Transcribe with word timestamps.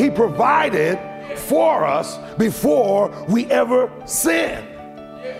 He 0.00 0.08
provided 0.08 0.98
for 1.36 1.84
us 1.84 2.16
before 2.38 3.10
we 3.28 3.44
ever 3.50 3.92
sinned 4.06 4.66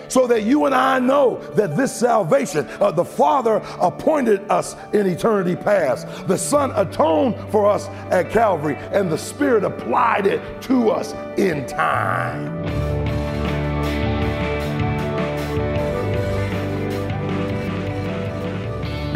so 0.07 0.27
that 0.27 0.43
you 0.43 0.65
and 0.65 0.75
I 0.75 0.99
know 0.99 1.39
that 1.55 1.75
this 1.75 1.91
salvation, 1.91 2.67
uh, 2.79 2.91
the 2.91 3.03
Father 3.03 3.55
appointed 3.79 4.47
us 4.51 4.75
in 4.93 5.07
eternity 5.07 5.55
past, 5.55 6.05
the 6.27 6.37
Son 6.37 6.71
atoned 6.75 7.37
for 7.49 7.67
us 7.67 7.87
at 8.11 8.29
Calvary, 8.29 8.75
and 8.91 9.11
the 9.11 9.17
Spirit 9.17 9.63
applied 9.63 10.27
it 10.27 10.61
to 10.61 10.91
us 10.91 11.13
in 11.39 11.65
time. 11.65 12.90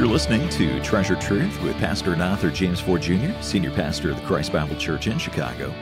You're 0.06 0.14
listening 0.14 0.48
to 0.50 0.80
Treasured 0.84 1.20
Truth 1.20 1.60
with 1.64 1.76
Pastor 1.78 2.14
and 2.14 2.22
author 2.22 2.52
James 2.52 2.80
Ford 2.80 3.02
Jr., 3.02 3.32
Senior 3.42 3.72
Pastor 3.72 4.12
of 4.12 4.18
the 4.18 4.28
Christ 4.28 4.54
Bible 4.54 4.76
Church 4.76 5.08
in 5.08 5.18
Chicago. 5.18 5.74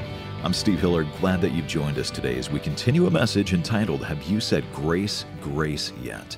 I'm 0.45 0.53
Steve 0.53 0.79
Hiller. 0.79 1.03
Glad 1.19 1.41
that 1.41 1.51
you've 1.51 1.67
joined 1.67 1.97
us 1.97 2.09
today 2.09 2.37
as 2.37 2.49
we 2.49 2.61
continue 2.61 3.05
a 3.05 3.11
message 3.11 3.51
entitled, 3.51 4.01
Have 4.05 4.23
You 4.23 4.39
Said 4.39 4.63
Grace, 4.71 5.25
Grace 5.41 5.91
Yet? 6.01 6.37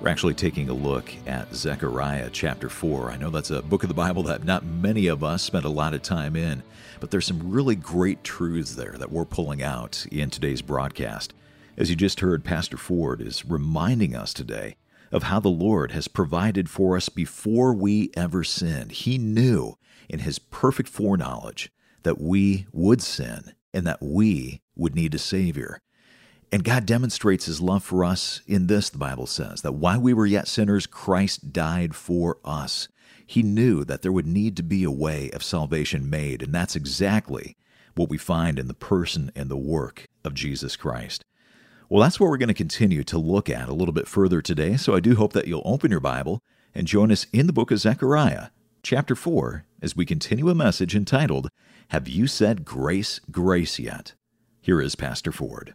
We're 0.00 0.08
actually 0.08 0.32
taking 0.32 0.70
a 0.70 0.72
look 0.72 1.12
at 1.26 1.54
Zechariah 1.54 2.30
chapter 2.32 2.70
4. 2.70 3.10
I 3.10 3.18
know 3.18 3.28
that's 3.28 3.50
a 3.50 3.60
book 3.60 3.82
of 3.82 3.88
the 3.88 3.94
Bible 3.94 4.22
that 4.22 4.44
not 4.44 4.64
many 4.64 5.08
of 5.08 5.22
us 5.22 5.42
spent 5.42 5.66
a 5.66 5.68
lot 5.68 5.92
of 5.92 6.00
time 6.00 6.34
in, 6.34 6.62
but 6.98 7.10
there's 7.10 7.26
some 7.26 7.50
really 7.50 7.76
great 7.76 8.24
truths 8.24 8.74
there 8.74 8.96
that 8.96 9.12
we're 9.12 9.26
pulling 9.26 9.62
out 9.62 10.06
in 10.10 10.30
today's 10.30 10.62
broadcast. 10.62 11.34
As 11.76 11.90
you 11.90 11.96
just 11.96 12.20
heard, 12.20 12.42
Pastor 12.42 12.78
Ford 12.78 13.20
is 13.20 13.44
reminding 13.44 14.16
us 14.16 14.32
today 14.32 14.76
of 15.12 15.24
how 15.24 15.38
the 15.38 15.48
Lord 15.48 15.92
has 15.92 16.08
provided 16.08 16.68
for 16.68 16.96
us 16.96 17.08
before 17.08 17.74
we 17.74 18.10
ever 18.16 18.42
sinned. 18.42 18.92
He 18.92 19.18
knew 19.18 19.76
in 20.08 20.20
His 20.20 20.38
perfect 20.38 20.88
foreknowledge 20.88 21.70
that 22.02 22.20
we 22.20 22.66
would 22.72 23.02
sin 23.02 23.52
and 23.72 23.86
that 23.86 24.02
we 24.02 24.62
would 24.74 24.94
need 24.94 25.14
a 25.14 25.18
Savior. 25.18 25.80
And 26.50 26.64
God 26.64 26.84
demonstrates 26.84 27.46
His 27.46 27.60
love 27.60 27.84
for 27.84 28.04
us 28.04 28.42
in 28.46 28.66
this, 28.66 28.90
the 28.90 28.98
Bible 28.98 29.26
says, 29.26 29.62
that 29.62 29.72
while 29.72 30.00
we 30.00 30.12
were 30.12 30.26
yet 30.26 30.48
sinners, 30.48 30.86
Christ 30.86 31.52
died 31.52 31.94
for 31.94 32.38
us. 32.44 32.88
He 33.26 33.42
knew 33.42 33.84
that 33.84 34.02
there 34.02 34.12
would 34.12 34.26
need 34.26 34.56
to 34.56 34.62
be 34.62 34.84
a 34.84 34.90
way 34.90 35.30
of 35.30 35.42
salvation 35.42 36.10
made, 36.10 36.42
and 36.42 36.52
that's 36.52 36.76
exactly 36.76 37.56
what 37.94 38.10
we 38.10 38.18
find 38.18 38.58
in 38.58 38.68
the 38.68 38.74
person 38.74 39.30
and 39.34 39.50
the 39.50 39.56
work 39.56 40.06
of 40.24 40.34
Jesus 40.34 40.76
Christ. 40.76 41.24
Well, 41.92 42.02
that's 42.02 42.18
what 42.18 42.30
we're 42.30 42.38
going 42.38 42.48
to 42.48 42.54
continue 42.54 43.04
to 43.04 43.18
look 43.18 43.50
at 43.50 43.68
a 43.68 43.74
little 43.74 43.92
bit 43.92 44.08
further 44.08 44.40
today, 44.40 44.78
so 44.78 44.94
I 44.94 45.00
do 45.00 45.14
hope 45.14 45.34
that 45.34 45.46
you'll 45.46 45.60
open 45.66 45.90
your 45.90 46.00
Bible 46.00 46.40
and 46.74 46.86
join 46.86 47.12
us 47.12 47.26
in 47.34 47.46
the 47.46 47.52
book 47.52 47.70
of 47.70 47.80
Zechariah, 47.80 48.46
chapter 48.82 49.14
4, 49.14 49.66
as 49.82 49.94
we 49.94 50.06
continue 50.06 50.48
a 50.48 50.54
message 50.54 50.96
entitled, 50.96 51.50
have 51.88 52.08
you 52.08 52.26
said 52.26 52.64
grace, 52.64 53.20
grace 53.30 53.78
yet? 53.78 54.14
Here 54.62 54.80
is 54.80 54.94
Pastor 54.94 55.32
Ford. 55.32 55.74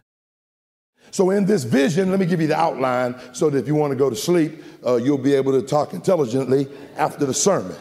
So, 1.12 1.30
in 1.30 1.46
this 1.46 1.62
vision, 1.62 2.10
let 2.10 2.18
me 2.18 2.26
give 2.26 2.40
you 2.40 2.48
the 2.48 2.58
outline 2.58 3.14
so 3.32 3.48
that 3.48 3.58
if 3.58 3.68
you 3.68 3.76
want 3.76 3.92
to 3.92 3.96
go 3.96 4.10
to 4.10 4.16
sleep, 4.16 4.60
uh, 4.84 4.96
you'll 4.96 5.18
be 5.18 5.34
able 5.34 5.52
to 5.52 5.64
talk 5.64 5.94
intelligently 5.94 6.66
after 6.96 7.26
the 7.26 7.34
sermon. 7.34 7.76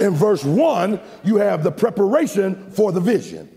In 0.00 0.14
verse 0.14 0.44
1, 0.44 0.98
you 1.24 1.36
have 1.36 1.62
the 1.62 1.72
preparation 1.72 2.70
for 2.70 2.90
the 2.90 3.00
vision. 3.00 3.50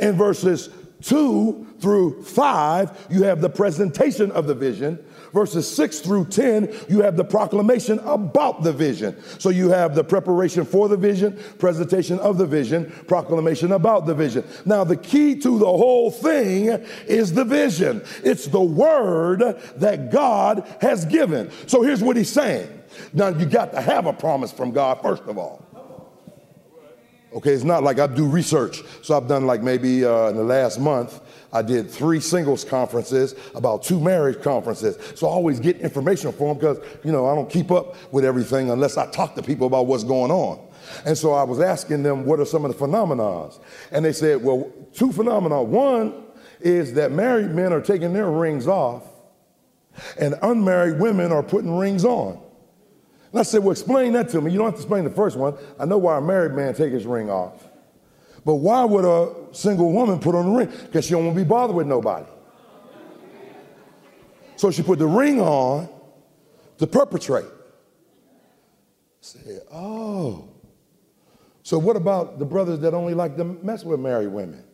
In 0.00 0.16
verses 0.16 0.70
2 1.02 1.74
through 1.80 2.22
5, 2.22 3.08
you 3.10 3.24
have 3.24 3.40
the 3.40 3.50
presentation 3.50 4.30
of 4.32 4.46
the 4.46 4.54
vision 4.54 4.98
verses 5.32 5.72
6 5.74 6.00
through 6.00 6.26
10, 6.26 6.72
you 6.88 7.02
have 7.02 7.16
the 7.16 7.24
proclamation 7.24 7.98
about 8.00 8.62
the 8.62 8.72
vision. 8.72 9.16
So 9.38 9.48
you 9.48 9.70
have 9.70 9.94
the 9.94 10.04
preparation 10.04 10.64
for 10.64 10.88
the 10.88 10.96
vision, 10.96 11.38
presentation 11.58 12.18
of 12.20 12.38
the 12.38 12.46
vision, 12.46 12.90
proclamation 13.06 13.72
about 13.72 14.06
the 14.06 14.14
vision. 14.14 14.44
Now, 14.64 14.84
the 14.84 14.96
key 14.96 15.36
to 15.40 15.58
the 15.58 15.66
whole 15.66 16.10
thing 16.10 16.66
is 17.06 17.32
the 17.32 17.44
vision, 17.44 18.02
it's 18.22 18.46
the 18.46 18.62
word 18.62 19.40
that 19.76 20.10
God 20.10 20.66
has 20.80 21.04
given. 21.04 21.50
So 21.66 21.82
here's 21.82 22.02
what 22.02 22.16
he's 22.16 22.30
saying. 22.30 22.68
Now, 23.14 23.28
you 23.28 23.46
got 23.46 23.72
to 23.72 23.80
have 23.80 24.06
a 24.06 24.12
promise 24.12 24.52
from 24.52 24.70
God, 24.70 25.00
first 25.02 25.22
of 25.24 25.38
all. 25.38 25.61
Okay, 27.34 27.52
it's 27.52 27.64
not 27.64 27.82
like 27.82 27.98
I 27.98 28.06
do 28.06 28.26
research. 28.26 28.82
So 29.02 29.16
I've 29.16 29.26
done 29.26 29.46
like 29.46 29.62
maybe 29.62 30.04
uh, 30.04 30.28
in 30.28 30.36
the 30.36 30.44
last 30.44 30.78
month, 30.78 31.20
I 31.52 31.62
did 31.62 31.90
three 31.90 32.20
singles 32.20 32.64
conferences, 32.64 33.34
about 33.54 33.82
two 33.82 34.00
marriage 34.00 34.42
conferences. 34.42 34.96
So 35.18 35.26
I 35.26 35.30
always 35.30 35.60
get 35.60 35.78
information 35.80 36.32
from 36.32 36.48
them 36.48 36.58
because, 36.58 36.78
you 37.04 37.12
know, 37.12 37.26
I 37.26 37.34
don't 37.34 37.48
keep 37.48 37.70
up 37.70 37.96
with 38.12 38.24
everything 38.24 38.70
unless 38.70 38.96
I 38.96 39.10
talk 39.10 39.34
to 39.36 39.42
people 39.42 39.66
about 39.66 39.86
what's 39.86 40.04
going 40.04 40.30
on. 40.30 40.60
And 41.06 41.16
so 41.16 41.32
I 41.32 41.42
was 41.42 41.60
asking 41.60 42.02
them, 42.02 42.24
what 42.24 42.40
are 42.40 42.44
some 42.44 42.64
of 42.64 42.72
the 42.72 42.76
phenomena? 42.76 43.50
And 43.92 44.04
they 44.04 44.12
said, 44.12 44.42
well, 44.42 44.70
two 44.92 45.12
phenomena. 45.12 45.62
One 45.62 46.24
is 46.60 46.94
that 46.94 47.12
married 47.12 47.50
men 47.50 47.72
are 47.72 47.80
taking 47.80 48.12
their 48.12 48.30
rings 48.30 48.66
off 48.66 49.04
and 50.18 50.34
unmarried 50.42 50.98
women 50.98 51.32
are 51.32 51.42
putting 51.42 51.76
rings 51.76 52.04
on. 52.04 52.40
And 53.32 53.40
I 53.40 53.42
said, 53.44 53.62
well, 53.62 53.72
explain 53.72 54.12
that 54.12 54.28
to 54.30 54.40
me. 54.42 54.52
You 54.52 54.58
don't 54.58 54.66
have 54.66 54.74
to 54.74 54.80
explain 54.80 55.04
the 55.04 55.10
first 55.10 55.38
one. 55.38 55.56
I 55.80 55.86
know 55.86 55.96
why 55.96 56.18
a 56.18 56.20
married 56.20 56.52
man 56.52 56.74
take 56.74 56.92
his 56.92 57.06
ring 57.06 57.30
off. 57.30 57.66
But 58.44 58.56
why 58.56 58.84
would 58.84 59.04
a 59.04 59.54
single 59.54 59.90
woman 59.90 60.18
put 60.18 60.34
on 60.34 60.46
a 60.46 60.50
ring? 60.50 60.68
Because 60.84 61.06
she 61.06 61.12
don't 61.12 61.24
want 61.24 61.36
to 61.36 61.42
be 61.42 61.48
bothered 61.48 61.74
with 61.74 61.86
nobody. 61.86 62.26
So 64.56 64.70
she 64.70 64.82
put 64.82 64.98
the 64.98 65.06
ring 65.06 65.40
on 65.40 65.88
to 66.78 66.86
perpetrate. 66.86 67.46
I 67.46 67.48
said, 69.20 69.62
oh. 69.72 70.48
So 71.62 71.78
what 71.78 71.96
about 71.96 72.38
the 72.38 72.44
brothers 72.44 72.80
that 72.80 72.92
only 72.92 73.14
like 73.14 73.36
to 73.38 73.44
mess 73.44 73.82
with 73.82 73.98
married 73.98 74.28
women? 74.28 74.64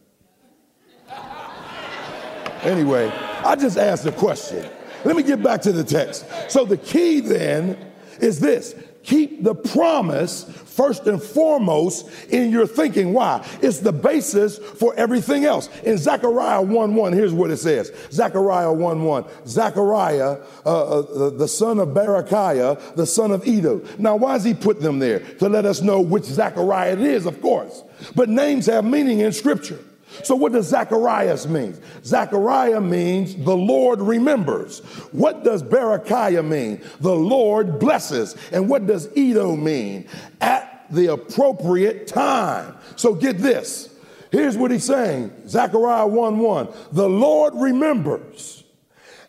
anyway, 2.63 3.09
I 3.45 3.55
just 3.55 3.79
asked 3.79 4.05
a 4.07 4.13
question. 4.13 4.69
Let 5.05 5.15
me 5.15 5.23
get 5.23 5.43
back 5.43 5.63
to 5.63 5.73
the 5.73 5.85
text. 5.85 6.27
So 6.49 6.65
the 6.65 6.77
key 6.77 7.21
then 7.21 7.88
is 8.21 8.41
this 8.41 8.75
keep 9.09 9.43
the 9.43 9.55
promise 9.55 10.45
first 10.67 11.07
and 11.07 11.21
foremost 11.23 12.09
in 12.29 12.51
your 12.51 12.67
thinking. 12.67 13.15
Why? 13.15 13.45
It's 13.63 13.81
the 13.81 13.93
basis 13.93 14.59
for 14.59 14.95
everything 14.97 15.45
else. 15.47 15.69
In 15.83 15.97
Zechariah 15.97 16.63
1 16.63 16.95
1, 16.95 17.13
here's 17.15 17.33
what 17.33 17.51
it 17.51 17.57
says 17.57 17.91
Zechariah 18.13 18.73
1 18.73 19.03
1. 19.03 19.25
Zechariah, 19.47 20.39
uh, 20.67 21.01
uh, 21.01 21.31
the 21.31 21.49
son 21.49 21.79
of 21.79 21.89
Berechiah, 21.89 22.97
the 22.97 23.07
son 23.07 23.33
of 23.33 23.47
Iddo. 23.47 23.83
Now, 23.99 24.17
why 24.17 24.35
does 24.35 24.45
he 24.45 24.55
put 24.55 24.81
them 24.81 24.99
there? 24.99 25.21
To 25.37 25.49
let 25.49 25.65
us 25.65 25.81
know 25.81 26.01
which 26.01 26.25
Zechariah 26.25 26.93
it 26.93 27.01
is, 27.01 27.27
of 27.27 27.41
course. 27.41 27.83
But 28.15 28.29
names 28.29 28.67
have 28.67 28.85
meaning 28.85 29.21
in 29.21 29.33
Scripture. 29.33 29.79
So, 30.25 30.35
what 30.35 30.53
does 30.53 30.69
Zacharias 30.69 31.47
mean? 31.47 31.79
Zechariah 32.05 32.81
means 32.81 33.37
the 33.37 33.57
Lord 33.57 34.01
remembers. 34.01 34.81
What 35.13 35.45
does 35.45 35.63
Berechiah 35.63 36.47
mean? 36.47 36.83
The 37.01 37.15
Lord 37.15 37.79
blesses. 37.79 38.37
And 38.53 38.69
what 38.69 38.87
does 38.87 39.07
Iddo 39.17 39.57
mean? 39.57 40.09
At 40.41 40.87
the 40.91 41.13
appropriate 41.13 42.07
time. 42.07 42.77
So, 42.97 43.15
get 43.15 43.39
this. 43.39 43.95
Here's 44.31 44.57
what 44.57 44.71
he's 44.71 44.85
saying 44.85 45.49
Zechariah 45.49 46.07
1 46.07 46.39
1. 46.39 46.69
The 46.93 47.09
Lord 47.09 47.55
remembers 47.55 48.65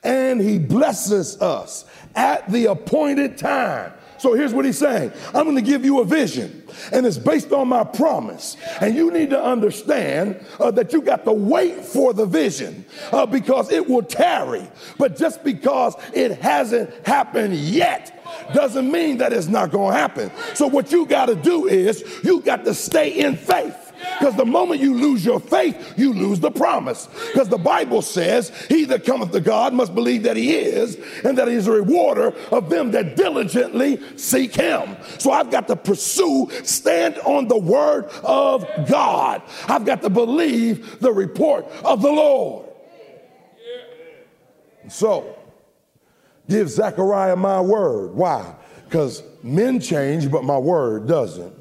and 0.03 0.39
he 0.39 0.59
blesses 0.59 1.41
us 1.41 1.85
at 2.15 2.49
the 2.51 2.67
appointed 2.67 3.37
time. 3.37 3.93
So 4.19 4.33
here's 4.33 4.53
what 4.53 4.65
he's 4.65 4.77
saying 4.77 5.11
I'm 5.33 5.45
going 5.45 5.55
to 5.55 5.61
give 5.61 5.85
you 5.85 6.01
a 6.01 6.05
vision, 6.05 6.63
and 6.91 7.05
it's 7.05 7.17
based 7.17 7.51
on 7.51 7.69
my 7.69 7.83
promise. 7.83 8.57
And 8.81 8.95
you 8.95 9.11
need 9.11 9.29
to 9.31 9.41
understand 9.41 10.45
uh, 10.59 10.71
that 10.71 10.93
you 10.93 11.01
got 11.01 11.25
to 11.25 11.33
wait 11.33 11.83
for 11.83 12.13
the 12.13 12.25
vision 12.25 12.85
uh, 13.11 13.25
because 13.25 13.71
it 13.71 13.87
will 13.87 14.03
tarry. 14.03 14.69
But 14.97 15.17
just 15.17 15.43
because 15.43 15.95
it 16.13 16.39
hasn't 16.39 17.07
happened 17.07 17.55
yet, 17.55 18.15
doesn't 18.53 18.91
mean 18.91 19.17
that 19.17 19.33
it's 19.33 19.47
not 19.47 19.71
going 19.71 19.93
to 19.93 19.97
happen. 19.97 20.31
So, 20.53 20.67
what 20.67 20.91
you 20.91 21.05
got 21.05 21.27
to 21.27 21.35
do 21.35 21.67
is 21.67 22.03
you 22.23 22.41
got 22.41 22.65
to 22.65 22.73
stay 22.73 23.19
in 23.19 23.35
faith. 23.35 23.88
Because 24.17 24.35
the 24.35 24.45
moment 24.45 24.81
you 24.81 24.95
lose 24.95 25.25
your 25.25 25.39
faith, 25.39 25.93
you 25.97 26.13
lose 26.13 26.39
the 26.39 26.51
promise. 26.51 27.07
Because 27.31 27.49
the 27.49 27.57
Bible 27.57 28.01
says, 28.01 28.49
He 28.67 28.85
that 28.85 29.05
cometh 29.05 29.31
to 29.31 29.39
God 29.39 29.73
must 29.73 29.95
believe 29.95 30.23
that 30.23 30.37
He 30.37 30.55
is, 30.55 30.95
and 31.23 31.37
that 31.37 31.47
He 31.47 31.55
is 31.55 31.67
a 31.67 31.71
rewarder 31.71 32.33
of 32.51 32.69
them 32.69 32.91
that 32.91 33.15
diligently 33.15 33.99
seek 34.17 34.55
Him. 34.55 34.97
So 35.17 35.31
I've 35.31 35.51
got 35.51 35.67
to 35.67 35.75
pursue, 35.75 36.49
stand 36.63 37.17
on 37.19 37.47
the 37.47 37.57
word 37.57 38.05
of 38.23 38.65
God. 38.87 39.41
I've 39.67 39.85
got 39.85 40.01
to 40.01 40.09
believe 40.09 40.99
the 40.99 41.11
report 41.11 41.65
of 41.83 42.01
the 42.01 42.11
Lord. 42.11 42.67
So, 44.87 45.37
give 46.49 46.69
Zechariah 46.69 47.35
my 47.35 47.61
word. 47.61 48.15
Why? 48.15 48.55
Because 48.85 49.21
men 49.43 49.79
change, 49.79 50.31
but 50.31 50.43
my 50.43 50.57
word 50.57 51.07
doesn't. 51.07 51.58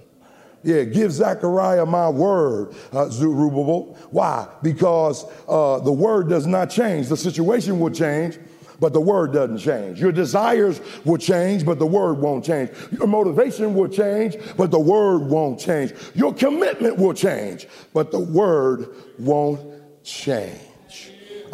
Yeah, 0.64 0.84
give 0.84 1.12
Zechariah 1.12 1.87
my 1.87 2.08
word, 2.08 2.75
uh, 2.93 3.08
Zerubbabel. 3.08 3.96
Why? 4.10 4.49
Because 4.62 5.25
uh, 5.49 5.78
the 5.81 5.93
word 5.93 6.28
does 6.28 6.46
not 6.46 6.69
change. 6.70 7.08
The 7.08 7.16
situation 7.16 7.78
will 7.78 7.93
change, 7.93 8.38
but 8.81 8.93
the 8.93 9.00
word 9.00 9.32
doesn't 9.32 9.58
change. 9.58 10.00
Your 10.00 10.12
desires 10.12 10.81
will 11.05 11.16
change, 11.16 11.64
but 11.64 11.78
the 11.78 11.87
word 11.87 12.14
won't 12.19 12.44
change. 12.44 12.70
Your 12.90 13.06
motivation 13.06 13.75
will 13.75 13.88
change, 13.88 14.37
but 14.56 14.70
the 14.70 14.81
word 14.81 15.22
won't 15.22 15.60
change. 15.60 15.93
Your 16.14 16.34
commitment 16.34 16.96
will 16.96 17.14
change, 17.14 17.66
but 17.93 18.10
the 18.10 18.20
word 18.20 18.88
won't 19.19 19.60
change. 20.05 20.60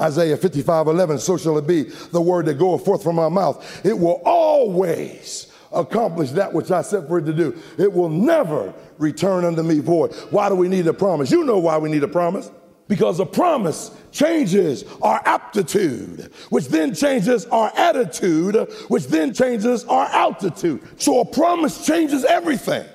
Isaiah 0.00 0.36
55 0.36 0.88
11, 0.88 1.18
so 1.18 1.36
shall 1.36 1.58
it 1.58 1.66
be 1.66 1.84
the 1.84 2.20
word 2.20 2.46
that 2.46 2.58
goeth 2.58 2.84
forth 2.84 3.02
from 3.02 3.16
my 3.16 3.28
mouth. 3.28 3.84
It 3.84 3.98
will 3.98 4.20
always 4.24 5.52
accomplish 5.72 6.30
that 6.30 6.52
which 6.52 6.70
I 6.70 6.82
set 6.82 7.08
for 7.08 7.18
it 7.18 7.26
to 7.26 7.32
do. 7.32 7.56
It 7.78 7.92
will 7.92 8.08
never 8.08 8.72
return 8.98 9.44
unto 9.44 9.62
me 9.62 9.80
void. 9.80 10.14
Why 10.30 10.48
do 10.48 10.54
we 10.54 10.68
need 10.68 10.86
a 10.86 10.94
promise? 10.94 11.30
You 11.30 11.44
know 11.44 11.58
why 11.58 11.78
we 11.78 11.90
need 11.90 12.02
a 12.02 12.08
promise. 12.08 12.50
Because 12.86 13.18
a 13.18 13.24
promise 13.24 13.90
changes 14.12 14.84
our 15.00 15.20
aptitude, 15.24 16.30
which 16.50 16.68
then 16.68 16.94
changes 16.94 17.46
our 17.46 17.72
attitude, 17.74 18.56
which 18.88 19.06
then 19.06 19.32
changes 19.32 19.84
our 19.84 20.06
altitude. 20.06 20.82
So 21.00 21.20
a 21.20 21.24
promise 21.24 21.86
changes 21.86 22.24
everything. 22.24 22.86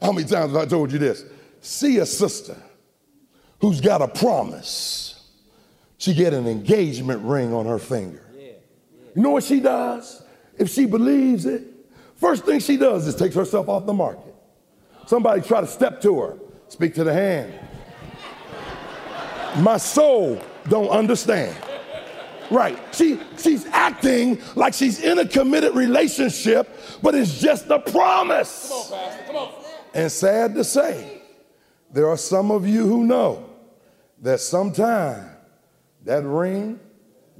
How 0.00 0.12
many 0.12 0.26
times 0.26 0.52
have 0.52 0.62
I 0.62 0.66
told 0.66 0.92
you 0.92 0.98
this? 0.98 1.24
See 1.60 1.98
a 1.98 2.06
sister 2.06 2.56
who's 3.58 3.80
got 3.80 4.02
a 4.02 4.08
promise. 4.08 5.30
She 5.98 6.14
get 6.14 6.32
an 6.34 6.46
engagement 6.46 7.22
ring 7.22 7.52
on 7.52 7.66
her 7.66 7.78
finger. 7.78 8.22
You 9.16 9.22
know 9.22 9.30
what 9.30 9.44
she 9.44 9.60
does? 9.60 10.22
If 10.58 10.70
she 10.70 10.86
believes 10.86 11.46
it, 11.46 11.62
first 12.16 12.44
thing 12.44 12.60
she 12.60 12.76
does 12.76 13.06
is 13.06 13.14
takes 13.14 13.34
herself 13.34 13.68
off 13.68 13.86
the 13.86 13.92
market. 13.92 14.33
Somebody 15.06 15.42
try 15.42 15.60
to 15.60 15.66
step 15.66 16.00
to 16.02 16.20
her, 16.20 16.38
speak 16.68 16.94
to 16.94 17.04
the 17.04 17.12
hand 17.12 17.52
my 19.56 19.76
soul 19.76 20.40
don't 20.68 20.88
understand. 20.88 21.56
Right. 22.50 22.78
She 22.92 23.18
she's 23.38 23.66
acting 23.66 24.40
like 24.54 24.74
she's 24.74 25.02
in 25.02 25.18
a 25.18 25.26
committed 25.26 25.74
relationship, 25.74 26.68
but 27.02 27.14
it's 27.14 27.40
just 27.40 27.68
a 27.70 27.78
promise. 27.78 28.68
Come 28.68 28.78
on, 28.78 28.90
Pastor. 28.90 29.24
Come 29.26 29.36
on. 29.36 29.52
And 29.94 30.12
sad 30.12 30.54
to 30.56 30.64
say, 30.64 31.22
there 31.90 32.08
are 32.08 32.16
some 32.16 32.50
of 32.50 32.66
you 32.66 32.86
who 32.86 33.04
know 33.04 33.48
that 34.20 34.40
sometime 34.40 35.30
that 36.04 36.22
ring 36.24 36.80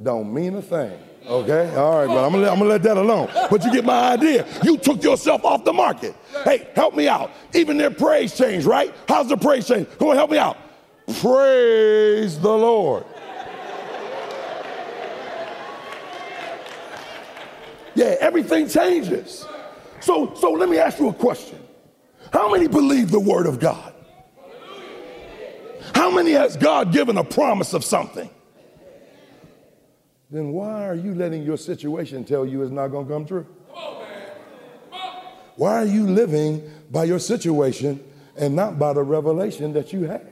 don't 0.02 0.32
mean 0.32 0.55
a 0.56 0.62
thing. 0.62 0.99
Okay, 1.26 1.75
all 1.75 2.00
right, 2.00 2.06
but 2.06 2.23
I'm 2.23 2.32
gonna, 2.32 2.50
I'm 2.50 2.59
gonna 2.59 2.69
let 2.69 2.82
that 2.82 2.99
alone. 2.99 3.31
But 3.50 3.65
you 3.65 3.73
get 3.73 3.85
my 3.85 4.12
idea. 4.12 4.47
You 4.62 4.76
took 4.76 5.03
yourself 5.03 5.43
off 5.44 5.65
the 5.65 5.73
market. 5.73 6.15
Hey, 6.44 6.69
help 6.75 6.94
me 6.94 7.09
out. 7.09 7.31
Even 7.55 7.79
their 7.79 7.91
praise 7.91 8.37
changed, 8.37 8.67
right? 8.67 8.94
How's 9.09 9.29
the 9.29 9.37
praise 9.37 9.67
change? 9.67 9.88
Come 9.99 10.09
on, 10.09 10.17
help 10.17 10.31
me 10.31 10.37
out. 10.37 10.59
Praise 11.21 12.38
the 12.38 12.50
Lord. 12.50 13.05
Yeah, 17.94 18.17
everything 18.21 18.69
changes. 18.69 19.47
So, 20.00 20.35
so 20.35 20.50
let 20.50 20.69
me 20.69 20.79
ask 20.79 20.99
you 20.99 21.09
a 21.09 21.15
question. 21.15 21.59
How 22.32 22.50
many 22.50 22.69
believe 22.69 23.11
the 23.11 23.21
word 23.21 23.47
of 23.47 23.61
God? 23.61 23.94
How 25.94 26.11
many 26.11 26.32
has 26.32 26.56
God 26.56 26.93
given 26.93 27.17
a 27.17 27.25
promise 27.25 27.73
of 27.73 27.85
something? 27.85 28.29
Then 30.31 30.53
why 30.53 30.87
are 30.87 30.94
you 30.94 31.15
letting 31.15 31.43
your 31.43 31.56
situation 31.56 32.25
tell 32.25 32.44
you 32.47 32.62
it's 32.62 32.71
not 32.71 32.88
going 32.88 33.06
to 33.06 33.12
come 33.12 33.26
true? 33.26 33.47
Why 35.56 35.76
are 35.76 35.87
you 35.87 36.09
living 36.09 36.69
by 36.91 37.05
your 37.05 37.21
situation 37.21 38.03
and 38.37 38.56
not 38.56 38.79
by 38.79 38.93
the 38.93 39.03
revelation 39.03 39.73
that 39.75 39.93
you 39.93 40.05
have? 40.05 40.29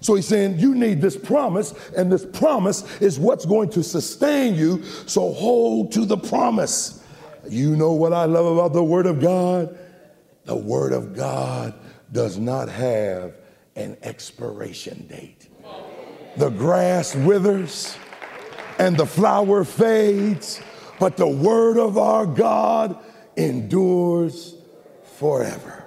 So 0.00 0.14
he's 0.14 0.26
saying 0.26 0.58
you 0.58 0.74
need 0.74 1.02
this 1.02 1.14
promise, 1.16 1.74
and 1.94 2.10
this 2.10 2.24
promise 2.24 3.00
is 3.02 3.18
what's 3.18 3.44
going 3.44 3.68
to 3.70 3.82
sustain 3.82 4.54
you. 4.54 4.82
So 5.06 5.32
hold 5.34 5.92
to 5.92 6.06
the 6.06 6.16
promise. 6.16 7.04
You 7.46 7.76
know 7.76 7.92
what 7.92 8.14
I 8.14 8.24
love 8.24 8.46
about 8.46 8.72
the 8.72 8.82
Word 8.82 9.04
of 9.04 9.20
God? 9.20 9.78
The 10.46 10.56
Word 10.56 10.94
of 10.94 11.14
God 11.14 11.74
does 12.12 12.38
not 12.38 12.70
have 12.70 13.34
an 13.76 13.98
expiration 14.02 15.06
date. 15.06 15.48
The 16.38 16.48
grass 16.48 17.14
withers 17.14 17.94
and 18.80 18.96
the 18.96 19.04
flower 19.04 19.62
fades, 19.62 20.60
but 20.98 21.18
the 21.18 21.28
Word 21.28 21.76
of 21.76 21.98
our 21.98 22.24
God 22.24 22.98
endures 23.36 24.54
forever. 25.18 25.84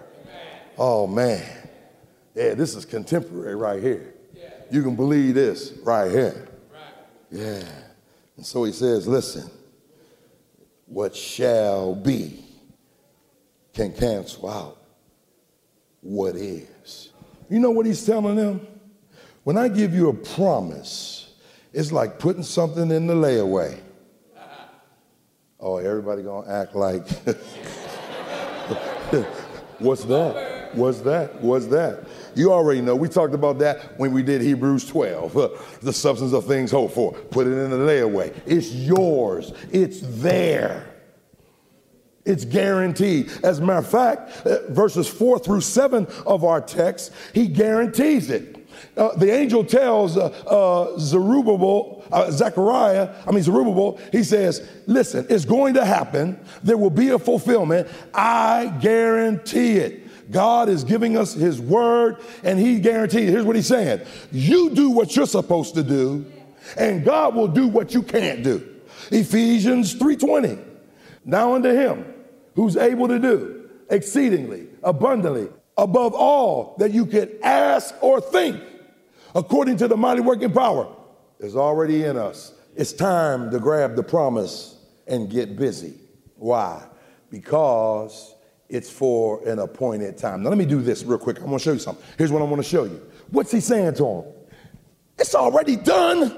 Oh, 0.78 1.08
man. 1.08 1.44
Yeah, 2.36 2.54
this 2.54 2.76
is 2.76 2.86
contemporary 2.86 3.56
right 3.56 3.82
here. 3.82 4.14
You 4.72 4.84
can 4.84 4.96
believe 4.96 5.34
this 5.36 5.74
right 5.84 6.10
here. 6.10 6.48
Yeah. 7.32 7.64
And 8.38 8.46
so 8.46 8.64
he 8.64 8.72
says, 8.72 9.08
listen, 9.08 9.50
what 10.86 11.16
shall 11.16 11.96
be 11.96 12.46
can 13.74 13.92
cancel 13.92 14.50
out 14.50 14.78
what 16.02 16.36
is. 16.36 17.10
You 17.50 17.60
know 17.60 17.72
what 17.72 17.88
he's 17.88 18.06
telling 18.06 18.36
them? 18.36 18.68
When 19.44 19.58
I 19.58 19.68
give 19.68 19.96
you 19.96 20.10
a 20.10 20.14
promise, 20.14 21.13
it's 21.74 21.92
like 21.92 22.20
putting 22.20 22.44
something 22.44 22.92
in 22.92 23.08
the 23.08 23.16
layaway. 23.16 23.80
Oh, 25.60 25.78
everybody 25.78 26.22
gonna 26.24 26.50
act 26.52 26.76
like, 26.76 27.08
what's 29.80 30.04
that? 30.06 30.72
What's 30.74 31.00
that? 31.02 31.42
What's 31.42 31.68
that? 31.68 32.06
You 32.36 32.52
already 32.52 32.82
know. 32.82 32.96
We 32.96 33.08
talked 33.08 33.34
about 33.34 33.60
that 33.60 33.98
when 34.00 34.12
we 34.12 34.24
did 34.24 34.42
Hebrews 34.42 34.86
12. 34.88 35.38
Uh, 35.38 35.50
the 35.82 35.94
substance 35.94 36.34
of 36.34 36.46
things 36.46 36.72
hoped 36.72 36.96
for. 36.96 37.14
Put 37.14 37.48
it 37.48 37.52
in 37.52 37.70
the 37.70 37.78
layaway. 37.78 38.38
It's 38.46 38.72
yours. 38.74 39.54
It's 39.72 40.02
there. 40.22 40.90
It's 42.26 42.46
guaranteed. 42.46 43.32
As 43.44 43.60
a 43.60 43.62
matter 43.62 43.80
of 43.80 43.88
fact, 43.88 44.46
uh, 44.46 44.70
verses 44.70 45.08
four 45.08 45.40
through 45.40 45.62
seven 45.62 46.08
of 46.26 46.44
our 46.44 46.62
text, 46.62 47.12
he 47.34 47.48
guarantees 47.48 48.30
it. 48.30 48.63
Uh, 48.96 49.16
the 49.16 49.32
angel 49.32 49.64
tells 49.64 50.18
uh, 50.18 50.28
uh, 50.48 50.98
Zerubbabel, 51.00 52.04
uh, 52.12 52.32
Zechariah, 52.32 53.14
I 53.26 53.32
mean 53.32 53.44
Zerubbabel, 53.44 54.00
he 54.12 54.24
says, 54.24 54.68
listen, 54.86 55.26
it's 55.30 55.46
going 55.46 55.74
to 55.76 55.86
happen. 55.86 56.40
There 56.64 56.78
will 56.78 56.90
be 56.90 57.10
a 57.10 57.20
fulfillment. 57.20 57.88
I 58.14 58.74
guarantee 58.82 59.78
it. 59.78 60.32
God 60.32 60.70
is 60.70 60.84
giving 60.84 61.18
us 61.18 61.34
his 61.34 61.60
word 61.60 62.18
and 62.44 62.60
he 62.60 62.80
guarantees, 62.80 63.30
here's 63.30 63.46
what 63.46 63.56
he's 63.56 63.68
saying. 63.68 64.02
You 64.32 64.70
do 64.72 64.90
what 64.90 65.16
you're 65.16 65.28
supposed 65.28 65.76
to 65.76 65.84
do 65.84 66.26
and 66.78 67.04
God 67.04 67.36
will 67.36 67.48
do 67.48 67.68
what 67.68 67.94
you 67.94 68.02
can't 68.02 68.44
do. 68.44 68.68
Ephesians 69.12 69.96
3:20. 69.96 70.60
Now 71.26 71.56
unto 71.56 71.70
him 71.70 72.06
who's 72.56 72.78
able 72.78 73.08
to 73.08 73.20
do 73.20 73.70
exceedingly 73.90 74.68
abundantly 74.84 75.50
above 75.78 76.14
all 76.14 76.76
that 76.80 76.92
you 76.92 77.06
could 77.06 77.38
ask 77.44 77.96
or 78.02 78.22
think 78.22 78.62
according 79.36 79.78
to 79.78 79.88
the 79.88 79.98
mighty 79.98 80.22
working 80.22 80.52
power 80.52 80.94
is 81.40 81.56
already 81.56 82.04
in 82.04 82.18
us. 82.18 82.54
It's 82.76 82.94
time 82.94 83.52
to 83.52 83.60
grab 83.60 83.96
the 83.96 84.04
promise 84.04 84.78
and 85.08 85.30
get 85.30 85.58
busy. 85.58 85.96
Why? 86.36 86.84
Because 87.30 88.36
it's 88.70 88.90
for 88.90 89.48
an 89.48 89.60
appointed 89.60 90.18
time. 90.18 90.44
Now, 90.44 90.50
let 90.50 90.58
me 90.58 90.66
do 90.66 90.82
this 90.82 91.04
real 91.04 91.20
quick. 91.20 91.40
I 91.40 91.44
want 91.44 91.62
to 91.62 91.64
show 91.64 91.74
you 91.74 91.80
something. 91.80 92.04
Here's 92.18 92.32
what 92.32 92.42
I 92.42 92.46
want 92.46 92.64
to 92.64 92.68
show 92.68 92.86
you. 92.86 93.02
What's 93.30 93.52
he 93.52 93.60
saying 93.60 93.96
to 93.96 94.06
him? 94.06 94.24
It's 95.20 95.36
already 95.36 95.76
done. 95.76 96.38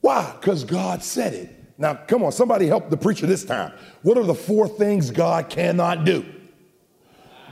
Why? 0.00 0.34
Because 0.40 0.64
God 0.64 1.02
said 1.02 1.34
it. 1.34 1.56
Now, 1.78 1.94
come 1.94 2.22
on, 2.22 2.32
somebody 2.32 2.66
help 2.66 2.90
the 2.90 2.96
preacher 2.96 3.26
this 3.26 3.44
time. 3.44 3.72
What 4.02 4.18
are 4.18 4.24
the 4.24 4.34
four 4.34 4.68
things 4.68 5.10
God 5.10 5.48
cannot 5.48 6.04
do? 6.04 6.24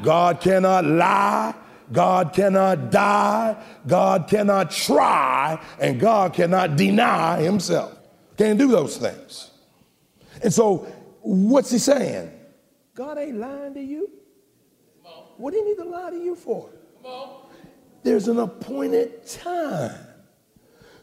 God 0.03 0.41
cannot 0.41 0.85
lie. 0.85 1.55
God 1.93 2.33
cannot 2.33 2.91
die. 2.91 3.57
God 3.87 4.29
cannot 4.29 4.71
try. 4.71 5.63
And 5.81 5.99
God 5.99 6.35
cannot 6.35 6.77
deny 6.77 7.41
himself. 7.41 7.99
Can't 8.37 8.59
do 8.59 8.69
those 8.69 8.97
things. 8.97 9.51
And 10.43 10.53
so, 10.53 10.87
what's 11.21 11.71
he 11.71 11.79
saying? 11.79 12.31
God 12.95 13.19
ain't 13.19 13.39
lying 13.39 13.75
to 13.75 13.81
you. 13.81 14.11
What 15.37 15.53
do 15.53 15.59
he 15.59 15.65
need 15.65 15.77
to 15.77 15.85
lie 15.85 16.11
to 16.11 16.17
you 16.17 16.35
for? 16.35 16.69
There's 18.03 18.29
an 18.29 18.39
appointed 18.39 19.27
time. 19.27 20.08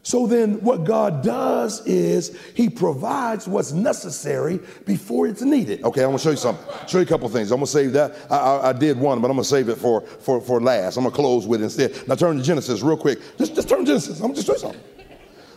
So 0.05 0.27
then, 0.27 0.61
what 0.61 0.83
God 0.83 1.23
does 1.23 1.83
is 1.87 2.39
He 2.53 2.69
provides 2.69 3.47
what's 3.47 3.71
necessary 3.71 4.59
before 4.85 5.25
it's 5.25 5.41
needed. 5.41 5.83
Okay, 5.83 6.03
I'm 6.03 6.09
gonna 6.09 6.19
show 6.19 6.29
you 6.29 6.37
something. 6.37 6.63
Show 6.87 6.99
you 6.99 7.05
a 7.05 7.07
couple 7.07 7.27
things. 7.27 7.49
I'm 7.49 7.57
gonna 7.57 7.65
save 7.65 7.91
that. 7.93 8.15
I, 8.29 8.37
I, 8.37 8.69
I, 8.69 8.73
did 8.73 8.99
one, 8.99 9.19
but 9.19 9.31
I'm 9.31 9.35
gonna 9.35 9.43
save 9.43 9.67
it 9.67 9.79
for, 9.79 10.01
for, 10.01 10.39
for 10.39 10.61
last. 10.61 10.97
I'm 10.97 11.05
gonna 11.05 11.15
close 11.15 11.47
with 11.47 11.61
it 11.61 11.63
instead. 11.63 12.07
Now 12.07 12.13
turn 12.13 12.37
to 12.37 12.43
Genesis 12.43 12.83
real 12.83 12.97
quick. 12.97 13.17
Just, 13.39 13.55
just 13.55 13.67
turn 13.67 13.79
to 13.79 13.85
Genesis. 13.85 14.17
I'm 14.17 14.27
gonna 14.27 14.35
just 14.35 14.45
show 14.45 14.53
you 14.53 14.59
something. 14.59 14.81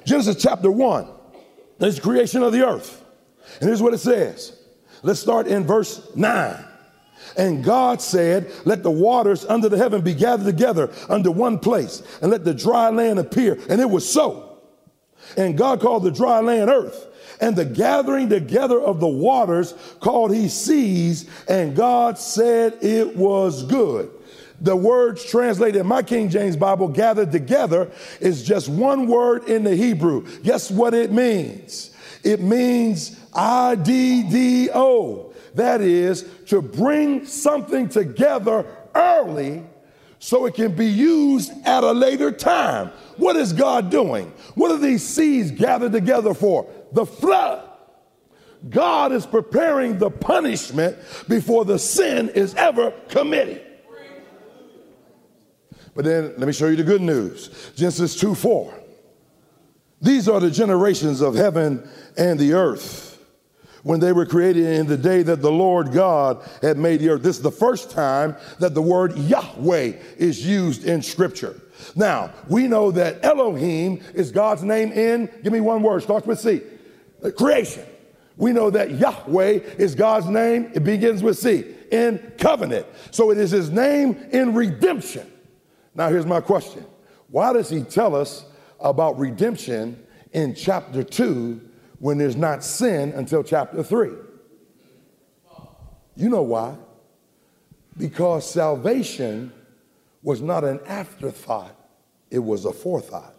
Genesis 0.07 0.43
chapter 0.43 0.71
1. 0.71 1.07
There's 1.77 2.01
creation 2.01 2.43
of 2.43 2.55
the 2.55 2.67
earth. 2.67 3.05
And 3.61 3.69
here's 3.69 3.83
what 3.83 3.93
it 3.93 3.99
says 3.99 4.59
Let's 5.03 5.21
start 5.21 5.47
in 5.47 5.67
verse 5.67 6.11
9. 6.17 6.68
And 7.37 7.65
God 7.65 8.01
said, 8.01 8.51
Let 8.65 8.83
the 8.83 8.91
waters 8.91 9.45
under 9.45 9.69
the 9.69 9.79
heaven 9.79 10.01
be 10.03 10.15
gathered 10.15 10.47
together 10.47 10.91
under 11.09 11.31
one 11.31 11.59
place, 11.59 12.03
and 12.23 12.31
let 12.31 12.45
the 12.45 12.55
dry 12.55 12.91
land 12.91 13.19
appear. 13.19 13.59
And 13.69 13.81
it 13.81 13.91
was 13.91 14.11
so. 14.11 14.59
And 15.37 15.59
God 15.59 15.81
called 15.81 16.05
the 16.05 16.11
dry 16.11 16.41
land 16.41 16.71
earth, 16.71 17.07
And 17.41 17.55
the 17.55 17.65
gathering 17.65 18.29
together 18.29 18.81
of 18.81 19.01
the 19.01 19.09
waters 19.09 19.75
called 20.01 20.35
he 20.35 20.49
seas, 20.49 21.29
and 21.49 21.77
God 21.77 22.19
said 22.19 22.79
it 22.81 23.17
was 23.17 23.63
good. 23.65 24.11
The 24.61 24.75
words 24.75 25.25
translated 25.25 25.81
in 25.81 25.87
my 25.87 26.03
King 26.03 26.31
James 26.31 26.57
Bible, 26.57 26.89
gathered 26.89 27.31
together, 27.31 27.91
is 28.21 28.43
just 28.43 28.69
one 28.69 29.07
word 29.07 29.45
in 29.45 29.63
the 29.63 29.77
Hebrew. 29.77 30.27
Guess 30.43 30.71
what 30.71 30.95
it 30.95 31.13
means? 31.13 31.91
It 32.25 32.41
means 32.41 33.19
I 33.33 33.77
D 33.77 34.25
D 34.29 34.71
O. 34.75 35.28
That 35.55 35.81
is 35.81 36.29
to 36.47 36.63
bring 36.63 37.27
something 37.27 37.89
together 37.89 38.67
early 38.95 39.65
so 40.19 40.47
it 40.47 40.55
can 40.55 40.75
be 40.75 40.87
used 40.87 41.53
at 41.65 41.85
a 41.85 41.93
later 41.93 42.33
time. 42.33 42.89
What 43.17 43.37
is 43.37 43.53
God 43.53 43.91
doing? 43.91 44.33
What 44.55 44.71
are 44.71 44.79
these 44.79 45.07
seas 45.07 45.51
gathered 45.51 45.93
together 45.93 46.35
for? 46.35 46.69
The 46.93 47.07
flood. 47.07 47.65
God 48.69 49.13
is 49.13 49.25
preparing 49.25 49.99
the 49.99 50.11
punishment 50.11 50.99
before 51.29 51.65
the 51.65 51.79
sin 51.79 52.29
is 52.31 52.55
ever 52.57 52.91
committed. 53.09 53.65
But 55.95 56.05
then 56.05 56.35
let 56.37 56.47
me 56.47 56.53
show 56.53 56.69
you 56.69 56.77
the 56.77 56.85
good 56.85 57.03
news 57.03 57.73
Genesis 57.77 58.19
2 58.19 58.35
4. 58.35 58.75
These 60.01 60.29
are 60.29 60.39
the 60.39 60.51
generations 60.51 61.21
of 61.21 61.35
heaven 61.35 61.89
and 62.17 62.39
the 62.39 62.53
earth 62.53 63.08
when 63.89 64.01
they 64.01 64.13
were 64.13 64.27
created 64.27 64.67
in 64.67 64.87
the 64.87 64.99
day 64.99 65.23
that 65.23 65.41
the 65.41 65.51
Lord 65.51 65.93
God 65.93 66.47
had 66.61 66.77
made 66.77 67.01
the 67.01 67.09
earth. 67.09 67.23
This 67.23 67.39
is 67.39 67.43
the 67.43 67.51
first 67.51 67.91
time 67.91 68.37
that 68.59 68.75
the 68.75 68.83
word 68.83 69.17
Yahweh 69.17 69.95
is 70.19 70.47
used 70.47 70.85
in 70.85 71.01
Scripture. 71.01 71.59
Now, 71.97 72.31
we 72.51 72.69
know 72.69 72.91
that 72.91 73.25
Elohim 73.25 74.03
is 74.13 74.31
God's 74.31 74.63
name 74.63 74.93
in, 74.93 75.31
give 75.43 75.55
me 75.55 75.61
one 75.61 75.83
word, 75.83 76.03
starts 76.03 76.27
with 76.27 76.39
C, 76.39 76.61
creation. 77.39 77.83
We 78.37 78.53
know 78.53 78.69
that 78.69 78.91
Yahweh 78.91 79.61
is 79.79 79.95
God's 79.95 80.27
name, 80.27 80.71
it 80.75 80.85
begins 80.85 81.23
with 81.23 81.39
C, 81.39 81.65
in 81.91 82.19
covenant. 82.37 82.85
So 83.11 83.31
it 83.31 83.39
is 83.39 83.53
his 83.53 83.71
name 83.71 84.23
in 84.33 84.53
redemption. 84.53 85.27
Now, 85.95 86.11
here's 86.11 86.27
my 86.27 86.43
question 86.43 86.85
Why 87.31 87.55
does 87.55 87.71
he 87.71 87.85
tell 87.85 88.15
us 88.15 88.45
about 88.81 89.19
redemption 89.19 90.05
in 90.35 90.55
chapter 90.55 91.03
2 91.03 91.68
when 91.99 92.19
there's 92.19 92.37
not 92.37 92.63
sin 92.65 93.13
until 93.13 93.43
chapter 93.43 93.83
3. 93.83 94.11
You 96.17 96.29
know 96.29 96.43
why? 96.43 96.77
Because 97.97 98.49
salvation 98.49 99.53
was 100.23 100.41
not 100.41 100.65
an 100.65 100.81
afterthought, 100.87 101.75
it 102.31 102.41
was 102.41 102.65
a 102.65 102.73
forethought. 102.73 103.35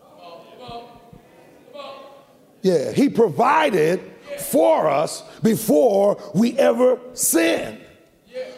Yeah, 2.62 2.92
he 2.92 3.08
provided 3.10 4.02
for 4.40 4.90
us 4.90 5.24
before 5.42 6.22
we 6.36 6.58
ever 6.58 7.00
sinned 7.14 7.80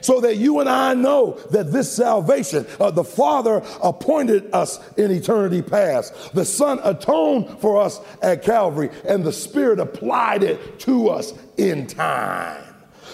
so 0.01 0.19
that 0.21 0.37
you 0.37 0.59
and 0.59 0.69
I 0.69 0.93
know 0.93 1.39
that 1.51 1.71
this 1.71 1.91
salvation, 1.91 2.65
uh, 2.79 2.91
the 2.91 3.03
Father 3.03 3.63
appointed 3.83 4.53
us 4.53 4.79
in 4.95 5.11
eternity 5.11 5.61
past. 5.61 6.33
The 6.33 6.45
Son 6.45 6.79
atoned 6.83 7.59
for 7.59 7.81
us 7.81 8.01
at 8.21 8.43
Calvary, 8.43 8.89
and 9.05 9.23
the 9.23 9.33
Spirit 9.33 9.79
applied 9.79 10.43
it 10.43 10.79
to 10.81 11.09
us 11.09 11.33
in 11.57 11.87
time 11.87 12.70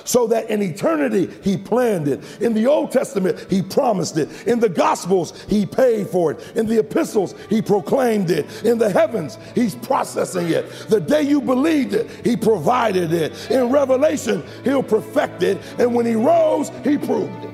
so 0.07 0.25
that 0.27 0.49
in 0.49 0.61
eternity 0.61 1.29
he 1.43 1.57
planned 1.57 2.07
it. 2.07 2.23
In 2.41 2.53
the 2.53 2.65
Old 2.65 2.91
Testament, 2.91 3.45
he 3.49 3.61
promised 3.61 4.17
it. 4.17 4.47
In 4.47 4.59
the 4.59 4.69
Gospels, 4.69 5.43
he 5.47 5.65
paid 5.65 6.07
for 6.07 6.31
it. 6.31 6.55
In 6.55 6.65
the 6.65 6.79
epistles, 6.79 7.35
he 7.49 7.61
proclaimed 7.61 8.31
it. 8.31 8.45
In 8.63 8.77
the 8.77 8.89
heavens, 8.89 9.37
he's 9.53 9.75
processing 9.75 10.47
it. 10.47 10.69
The 10.89 11.01
day 11.01 11.23
you 11.23 11.41
believed 11.41 11.93
it, 11.93 12.09
he 12.25 12.37
provided 12.37 13.11
it. 13.11 13.51
In 13.51 13.69
Revelation, 13.69 14.43
he'll 14.63 14.83
perfect 14.83 15.43
it. 15.43 15.57
And 15.77 15.93
when 15.93 16.05
he 16.05 16.15
rose, 16.15 16.71
he 16.83 16.97
proved 16.97 17.43
it. 17.43 17.53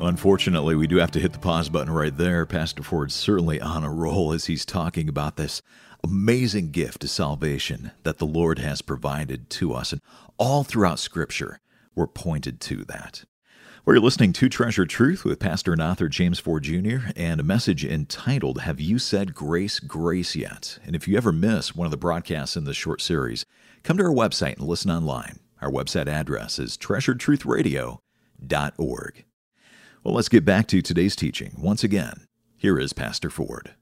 Unfortunately, 0.00 0.76
we 0.76 0.86
do 0.86 0.96
have 0.98 1.10
to 1.10 1.18
hit 1.18 1.32
the 1.32 1.40
pause 1.40 1.68
button 1.68 1.92
right 1.92 2.16
there. 2.16 2.46
Pastor 2.46 2.84
Ford's 2.84 3.16
certainly 3.16 3.60
on 3.60 3.82
a 3.82 3.90
roll 3.90 4.32
as 4.32 4.46
he's 4.46 4.64
talking 4.64 5.08
about 5.08 5.34
this 5.34 5.60
amazing 6.04 6.70
gift 6.70 7.04
of 7.04 7.10
salvation 7.10 7.92
that 8.02 8.18
the 8.18 8.26
Lord 8.26 8.58
has 8.58 8.82
provided 8.82 9.48
to 9.50 9.72
us. 9.72 9.92
And 9.92 10.02
all 10.36 10.64
throughout 10.64 10.98
Scripture, 10.98 11.60
we're 11.94 12.06
pointed 12.06 12.60
to 12.62 12.84
that. 12.84 13.24
We're 13.84 14.00
listening 14.00 14.32
to 14.34 14.50
Treasured 14.50 14.90
Truth 14.90 15.24
with 15.24 15.38
Pastor 15.38 15.72
and 15.72 15.80
author 15.80 16.08
James 16.08 16.38
Ford 16.38 16.64
Jr. 16.64 16.98
and 17.16 17.40
a 17.40 17.44
message 17.44 17.86
entitled, 17.86 18.60
Have 18.60 18.80
You 18.80 18.98
Said 18.98 19.34
Grace, 19.34 19.80
Grace 19.80 20.36
Yet? 20.36 20.78
And 20.84 20.94
if 20.94 21.08
you 21.08 21.16
ever 21.16 21.32
miss 21.32 21.74
one 21.74 21.86
of 21.86 21.90
the 21.90 21.96
broadcasts 21.96 22.54
in 22.54 22.64
this 22.64 22.76
short 22.76 23.00
series, 23.00 23.46
come 23.82 23.96
to 23.96 24.04
our 24.04 24.10
website 24.10 24.58
and 24.58 24.68
listen 24.68 24.90
online. 24.90 25.38
Our 25.62 25.70
website 25.70 26.06
address 26.06 26.58
is 26.58 26.76
treasuredtruthradio.org. 26.76 29.24
Well, 30.04 30.14
let's 30.14 30.28
get 30.28 30.44
back 30.44 30.68
to 30.68 30.82
today's 30.82 31.16
teaching. 31.16 31.54
Once 31.58 31.82
again, 31.82 32.26
here 32.58 32.78
is 32.78 32.92
Pastor 32.92 33.30
Ford. 33.30 33.74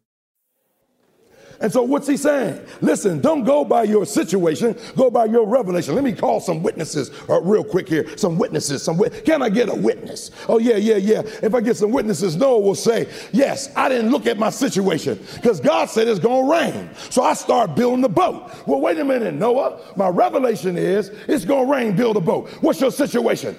And 1.60 1.72
so, 1.72 1.82
what's 1.82 2.06
he 2.06 2.16
saying? 2.16 2.60
Listen, 2.80 3.20
don't 3.20 3.44
go 3.44 3.64
by 3.64 3.84
your 3.84 4.04
situation, 4.04 4.76
go 4.96 5.10
by 5.10 5.24
your 5.24 5.46
revelation. 5.46 5.94
Let 5.94 6.04
me 6.04 6.12
call 6.12 6.40
some 6.40 6.62
witnesses 6.62 7.10
uh, 7.28 7.40
real 7.40 7.64
quick 7.64 7.88
here. 7.88 8.16
Some 8.18 8.38
witnesses. 8.38 8.82
Some 8.82 8.98
wit- 8.98 9.24
Can 9.24 9.42
I 9.42 9.48
get 9.48 9.68
a 9.68 9.74
witness? 9.74 10.30
Oh, 10.48 10.58
yeah, 10.58 10.76
yeah, 10.76 10.96
yeah. 10.96 11.22
If 11.42 11.54
I 11.54 11.60
get 11.60 11.76
some 11.76 11.92
witnesses, 11.92 12.36
Noah 12.36 12.60
will 12.60 12.74
say, 12.74 13.08
Yes, 13.32 13.74
I 13.76 13.88
didn't 13.88 14.10
look 14.10 14.26
at 14.26 14.38
my 14.38 14.50
situation 14.50 15.18
because 15.34 15.60
God 15.60 15.88
said 15.88 16.08
it's 16.08 16.20
going 16.20 16.46
to 16.46 16.52
rain. 16.52 16.90
So 17.10 17.22
I 17.22 17.34
start 17.34 17.74
building 17.74 18.02
the 18.02 18.08
boat. 18.08 18.50
Well, 18.66 18.80
wait 18.80 18.98
a 18.98 19.04
minute, 19.04 19.34
Noah. 19.34 19.80
My 19.96 20.08
revelation 20.08 20.76
is 20.76 21.08
it's 21.28 21.44
going 21.44 21.66
to 21.66 21.72
rain, 21.72 21.96
build 21.96 22.16
a 22.16 22.20
boat. 22.20 22.50
What's 22.60 22.80
your 22.80 22.90
situation? 22.90 23.56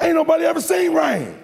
Ain't 0.00 0.14
nobody 0.14 0.44
ever 0.44 0.60
seen 0.60 0.92
rain. 0.92 1.38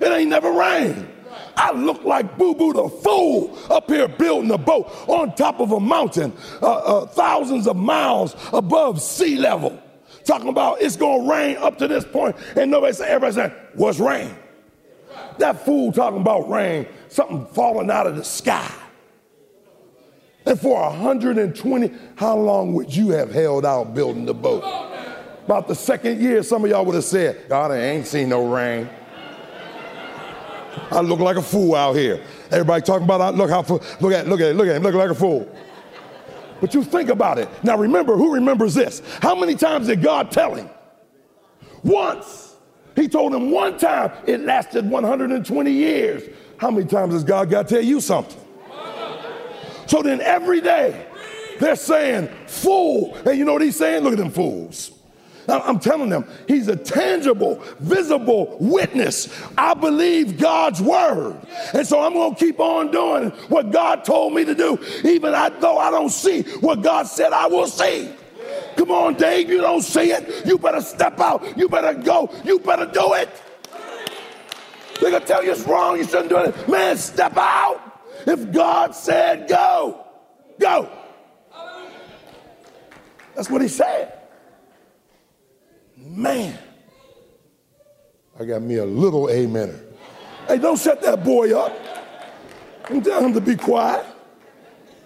It 0.00 0.06
ain't 0.10 0.30
never 0.30 0.50
rained. 0.52 1.09
I 1.56 1.72
look 1.72 2.04
like 2.04 2.38
Boo 2.38 2.54
Boo 2.54 2.72
the 2.72 2.88
fool 2.88 3.56
up 3.70 3.88
here 3.88 4.08
building 4.08 4.50
a 4.50 4.58
boat 4.58 4.90
on 5.08 5.34
top 5.34 5.60
of 5.60 5.72
a 5.72 5.80
mountain, 5.80 6.32
uh, 6.62 6.66
uh, 6.66 7.06
thousands 7.06 7.66
of 7.66 7.76
miles 7.76 8.36
above 8.52 9.00
sea 9.00 9.36
level. 9.36 9.78
Talking 10.24 10.48
about 10.48 10.80
it's 10.80 10.96
gonna 10.96 11.28
rain 11.28 11.56
up 11.56 11.78
to 11.78 11.88
this 11.88 12.04
point, 12.04 12.36
and 12.56 12.70
nobody 12.70 12.92
say, 12.92 13.08
everybody 13.08 13.34
saying, 13.34 13.52
"What's 13.74 13.98
rain?" 13.98 14.34
That 15.38 15.64
fool 15.64 15.92
talking 15.92 16.20
about 16.20 16.50
rain, 16.50 16.86
something 17.08 17.46
falling 17.46 17.90
out 17.90 18.06
of 18.06 18.16
the 18.16 18.24
sky. 18.24 18.70
And 20.46 20.58
for 20.58 20.80
120, 20.80 21.92
how 22.16 22.36
long 22.36 22.74
would 22.74 22.94
you 22.94 23.10
have 23.10 23.32
held 23.32 23.66
out 23.66 23.94
building 23.94 24.24
the 24.24 24.34
boat? 24.34 24.64
About 25.44 25.68
the 25.68 25.74
second 25.74 26.20
year, 26.20 26.42
some 26.42 26.64
of 26.64 26.70
y'all 26.70 26.84
would 26.84 26.94
have 26.94 27.04
said, 27.04 27.48
God, 27.48 27.72
I 27.72 27.78
ain't 27.78 28.06
seen 28.06 28.28
no 28.28 28.46
rain. 28.46 28.88
I 30.90 31.00
look 31.00 31.20
like 31.20 31.36
a 31.36 31.42
fool 31.42 31.74
out 31.74 31.94
here. 31.94 32.22
Everybody 32.50 32.82
talking 32.82 33.04
about, 33.04 33.20
I 33.20 33.30
look 33.30 33.50
how, 33.50 33.62
look 34.00 34.12
at, 34.12 34.28
look 34.28 34.40
at, 34.40 34.56
look 34.56 34.68
at 34.68 34.76
him, 34.76 34.82
look 34.82 34.94
like 34.94 35.10
a 35.10 35.14
fool. 35.14 35.48
But 36.60 36.74
you 36.74 36.84
think 36.84 37.08
about 37.08 37.38
it. 37.38 37.48
Now 37.62 37.76
remember, 37.76 38.16
who 38.16 38.34
remembers 38.34 38.74
this? 38.74 39.02
How 39.20 39.34
many 39.34 39.54
times 39.54 39.86
did 39.86 40.02
God 40.02 40.30
tell 40.30 40.54
him? 40.54 40.68
Once. 41.82 42.56
He 42.96 43.08
told 43.08 43.34
him 43.34 43.50
one 43.50 43.78
time. 43.78 44.12
It 44.26 44.40
lasted 44.40 44.88
120 44.88 45.70
years. 45.70 46.22
How 46.58 46.70
many 46.70 46.86
times 46.86 47.14
has 47.14 47.24
God 47.24 47.48
got 47.48 47.68
to 47.68 47.74
tell 47.76 47.84
you 47.84 48.00
something? 48.00 48.38
So 49.86 50.02
then 50.02 50.20
every 50.20 50.60
day 50.60 51.06
they're 51.58 51.76
saying, 51.76 52.28
fool. 52.46 53.16
And 53.26 53.38
you 53.38 53.44
know 53.44 53.54
what 53.54 53.62
he's 53.62 53.76
saying? 53.76 54.02
Look 54.02 54.12
at 54.12 54.18
them 54.18 54.30
fools. 54.30 54.92
I'm 55.50 55.78
telling 55.78 56.08
them, 56.08 56.24
he's 56.46 56.68
a 56.68 56.76
tangible, 56.76 57.62
visible 57.80 58.56
witness. 58.60 59.28
I 59.58 59.74
believe 59.74 60.38
God's 60.38 60.80
word. 60.80 61.36
And 61.74 61.86
so 61.86 62.00
I'm 62.00 62.12
going 62.12 62.34
to 62.34 62.38
keep 62.38 62.60
on 62.60 62.90
doing 62.90 63.30
what 63.48 63.70
God 63.70 64.04
told 64.04 64.34
me 64.34 64.44
to 64.44 64.54
do, 64.54 64.78
even 65.04 65.32
though 65.32 65.78
I 65.78 65.90
don't 65.90 66.10
see 66.10 66.42
what 66.60 66.82
God 66.82 67.06
said 67.06 67.32
I 67.32 67.46
will 67.46 67.66
see. 67.66 68.14
Come 68.76 68.90
on, 68.90 69.14
Dave, 69.14 69.50
you 69.50 69.60
don't 69.60 69.82
see 69.82 70.12
it. 70.12 70.46
You 70.46 70.58
better 70.58 70.80
step 70.80 71.20
out. 71.20 71.56
You 71.56 71.68
better 71.68 71.94
go. 71.94 72.30
You 72.44 72.58
better 72.58 72.86
do 72.86 73.14
it. 73.14 73.28
They're 75.00 75.10
going 75.10 75.22
to 75.22 75.28
tell 75.28 75.42
you 75.42 75.52
it's 75.52 75.62
wrong. 75.62 75.96
You 75.96 76.04
shouldn't 76.04 76.28
do 76.28 76.38
it. 76.38 76.68
Man, 76.68 76.96
step 76.96 77.36
out. 77.36 77.80
If 78.26 78.52
God 78.52 78.94
said 78.94 79.48
go, 79.48 80.06
go. 80.58 80.90
That's 83.34 83.48
what 83.48 83.62
he 83.62 83.68
said. 83.68 84.19
Man, 86.16 86.58
I 88.38 88.44
got 88.44 88.62
me 88.62 88.76
a 88.76 88.84
little 88.84 89.26
amener. 89.26 89.80
Hey, 90.48 90.58
don't 90.58 90.78
shut 90.78 91.00
that 91.02 91.22
boy 91.22 91.56
up. 91.56 91.72
And 92.88 93.04
tell 93.04 93.24
him 93.24 93.32
to 93.34 93.40
be 93.40 93.54
quiet. 93.54 94.04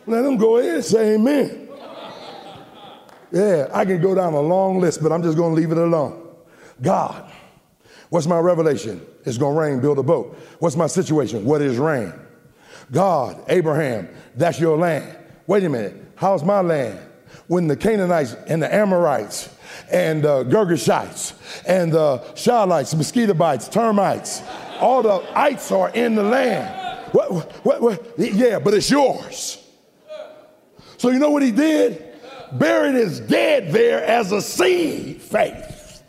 Let 0.06 0.24
him 0.24 0.38
go 0.38 0.56
ahead 0.56 0.76
and 0.76 0.84
say 0.84 1.14
amen. 1.14 1.68
Yeah, 3.30 3.68
I 3.74 3.84
can 3.84 4.00
go 4.00 4.14
down 4.14 4.32
a 4.32 4.40
long 4.40 4.80
list, 4.80 5.02
but 5.02 5.12
I'm 5.12 5.22
just 5.22 5.36
going 5.36 5.54
to 5.54 5.60
leave 5.60 5.72
it 5.72 5.78
alone. 5.78 6.26
God, 6.80 7.30
what's 8.08 8.26
my 8.26 8.38
revelation? 8.38 9.04
It's 9.26 9.36
going 9.36 9.54
to 9.54 9.60
rain, 9.60 9.80
build 9.80 9.98
a 9.98 10.02
boat. 10.02 10.38
What's 10.58 10.76
my 10.76 10.86
situation? 10.86 11.44
What 11.44 11.60
is 11.60 11.76
rain? 11.76 12.14
God, 12.90 13.42
Abraham, 13.48 14.08
that's 14.36 14.58
your 14.58 14.78
land. 14.78 15.18
Wait 15.46 15.64
a 15.64 15.68
minute. 15.68 16.12
How's 16.16 16.42
my 16.42 16.60
land? 16.60 16.98
When 17.46 17.66
the 17.66 17.76
Canaanites 17.76 18.34
and 18.46 18.62
the 18.62 18.72
Amorites 18.72 19.54
and 19.90 20.24
uh, 20.24 20.44
Girgashites 20.44 21.34
and 21.66 21.92
the 21.92 22.18
Shalites, 22.34 22.94
mosquito 22.94 23.34
bites, 23.34 23.68
termites, 23.68 24.42
all 24.80 25.02
the 25.02 25.24
ites 25.34 25.70
are 25.72 25.90
in 25.90 26.14
the 26.14 26.22
land. 26.22 26.80
What, 27.12 27.52
what, 27.64 27.80
what? 27.80 28.18
Yeah, 28.18 28.58
but 28.58 28.74
it's 28.74 28.90
yours. 28.90 29.64
So 30.98 31.10
you 31.10 31.18
know 31.18 31.30
what 31.30 31.42
he 31.42 31.50
did? 31.50 32.02
Buried 32.52 32.94
his 32.94 33.20
dead 33.20 33.72
there 33.72 34.04
as 34.04 34.32
a 34.32 34.40
seed 34.40 35.20
faith. 35.20 36.02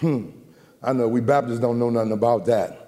Hmm. 0.00 0.30
I 0.82 0.92
know 0.92 1.06
we 1.06 1.20
Baptists 1.20 1.60
don't 1.60 1.78
know 1.78 1.90
nothing 1.90 2.12
about 2.12 2.44
that. 2.46 2.78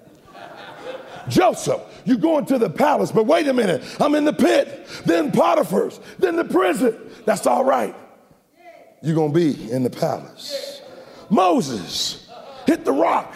Joseph, 1.29 1.81
you 2.03 2.17
going 2.17 2.45
to 2.47 2.57
the 2.57 2.69
palace, 2.69 3.11
but 3.11 3.25
wait 3.25 3.47
a 3.47 3.53
minute, 3.53 3.83
I'm 3.99 4.13
in 4.15 4.25
the 4.25 4.33
pit, 4.33 4.87
then 5.05 5.31
Potiphar's, 5.31 5.99
then 6.19 6.35
the 6.35 6.43
prison. 6.43 6.97
That's 7.25 7.47
all 7.47 7.63
right. 7.63 7.95
You're 9.05 9.13
going 9.13 9.33
to 9.33 9.39
be 9.39 9.71
in 9.71 9.83
the 9.83 9.89
palace. 9.89 10.81
Moses, 11.29 12.27
hit 12.65 12.83
the 12.85 12.91
rock, 12.91 13.35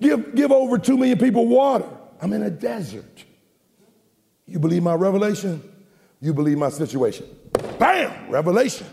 give, 0.00 0.32
give 0.36 0.52
over 0.52 0.78
two 0.78 0.96
million 0.96 1.18
people 1.18 1.48
water. 1.48 1.88
I'm 2.20 2.32
in 2.32 2.44
a 2.44 2.50
desert. 2.50 3.24
You 4.46 4.60
believe 4.60 4.84
my 4.84 4.94
revelation? 4.94 5.60
You 6.20 6.32
believe 6.32 6.56
my 6.56 6.68
situation. 6.68 7.26
Bam! 7.80 8.30
Revelation. 8.30 8.86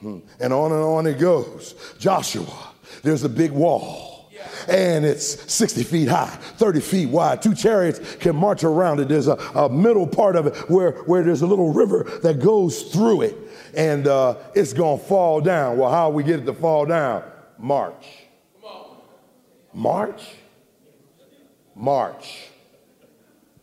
Hmm. 0.00 0.20
And 0.40 0.54
on 0.54 0.72
and 0.72 0.80
on 0.80 1.06
it 1.06 1.18
goes. 1.18 1.74
Joshua, 1.98 2.72
there's 3.02 3.24
a 3.24 3.28
big 3.28 3.50
wall 3.50 4.18
and 4.68 5.04
it's 5.04 5.52
60 5.52 5.82
feet 5.84 6.08
high, 6.08 6.26
30 6.26 6.80
feet 6.80 7.08
wide. 7.08 7.42
Two 7.42 7.54
chariots 7.54 8.16
can 8.16 8.36
march 8.36 8.64
around 8.64 9.00
it. 9.00 9.08
There's 9.08 9.28
a, 9.28 9.34
a 9.54 9.68
middle 9.68 10.06
part 10.06 10.36
of 10.36 10.46
it 10.46 10.56
where, 10.70 10.92
where 11.02 11.22
there's 11.22 11.42
a 11.42 11.46
little 11.46 11.72
river 11.72 12.04
that 12.22 12.40
goes 12.40 12.82
through 12.82 13.22
it, 13.22 13.36
and 13.78 14.08
uh, 14.08 14.34
it's 14.56 14.72
going 14.72 14.98
to 14.98 15.04
fall 15.04 15.40
down. 15.40 15.78
Well, 15.78 15.88
how 15.88 16.10
we 16.10 16.24
get 16.24 16.40
it 16.40 16.46
to 16.46 16.52
fall 16.52 16.84
down? 16.84 17.22
March. 17.58 18.06
March? 19.72 20.34
March. 21.76 22.48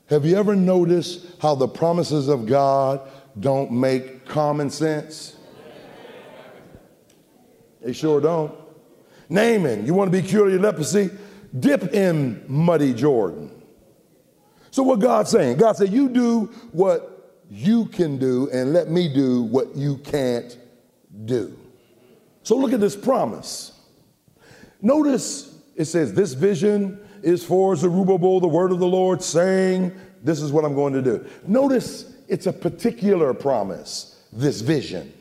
Have 0.06 0.26
you 0.26 0.38
ever 0.38 0.56
noticed 0.56 1.28
how 1.42 1.54
the 1.56 1.68
promises 1.68 2.30
of 2.30 2.46
God 2.46 3.02
don't 3.38 3.74
make 3.74 4.26
common 4.26 4.70
sense? 4.70 5.36
They 7.82 7.92
sure 7.92 8.22
don't. 8.22 8.56
Naaman, 9.28 9.86
you 9.86 9.94
want 9.94 10.14
to 10.14 10.22
be 10.22 10.26
cured 10.26 10.48
of 10.48 10.54
your 10.54 10.62
leprosy? 10.62 11.10
Dip 11.60 11.94
in 11.94 12.46
muddy 12.48 12.94
Jordan. 12.94 13.52
So 14.72 14.82
what 14.82 15.00
God's 15.00 15.30
saying? 15.30 15.58
God 15.58 15.76
said, 15.76 15.92
you 15.92 16.08
do 16.08 16.46
what 16.72 17.15
you 17.50 17.86
can 17.86 18.18
do 18.18 18.50
and 18.52 18.74
let 18.74 18.90
me 18.90 19.14
do 19.14 19.44
what 19.44 19.76
you 19.76 19.98
can't 19.98 20.58
do. 21.26 21.58
So 22.44 22.56
look 22.58 22.74
at 22.74 22.80
this 22.80 22.96
promise. 22.96 23.72
Notice 24.82 25.58
it 25.76 25.86
says, 25.86 26.14
this 26.14 26.34
vision 26.34 27.00
is 27.22 27.44
for 27.44 27.76
Zerubbabel, 27.76 28.40
the 28.40 28.48
word 28.48 28.72
of 28.72 28.80
the 28.80 28.88
Lord, 28.88 29.22
saying, 29.22 29.92
this 30.24 30.42
is 30.42 30.52
what 30.52 30.64
I'm 30.64 30.76
going 30.76 30.94
to 30.94 31.02
do. 31.02 31.26
Notice 31.48 32.14
it's 32.28 32.48
a 32.48 32.54
particular 32.54 33.34
promise, 33.34 34.24
this 34.32 34.62
vision. 34.62 35.12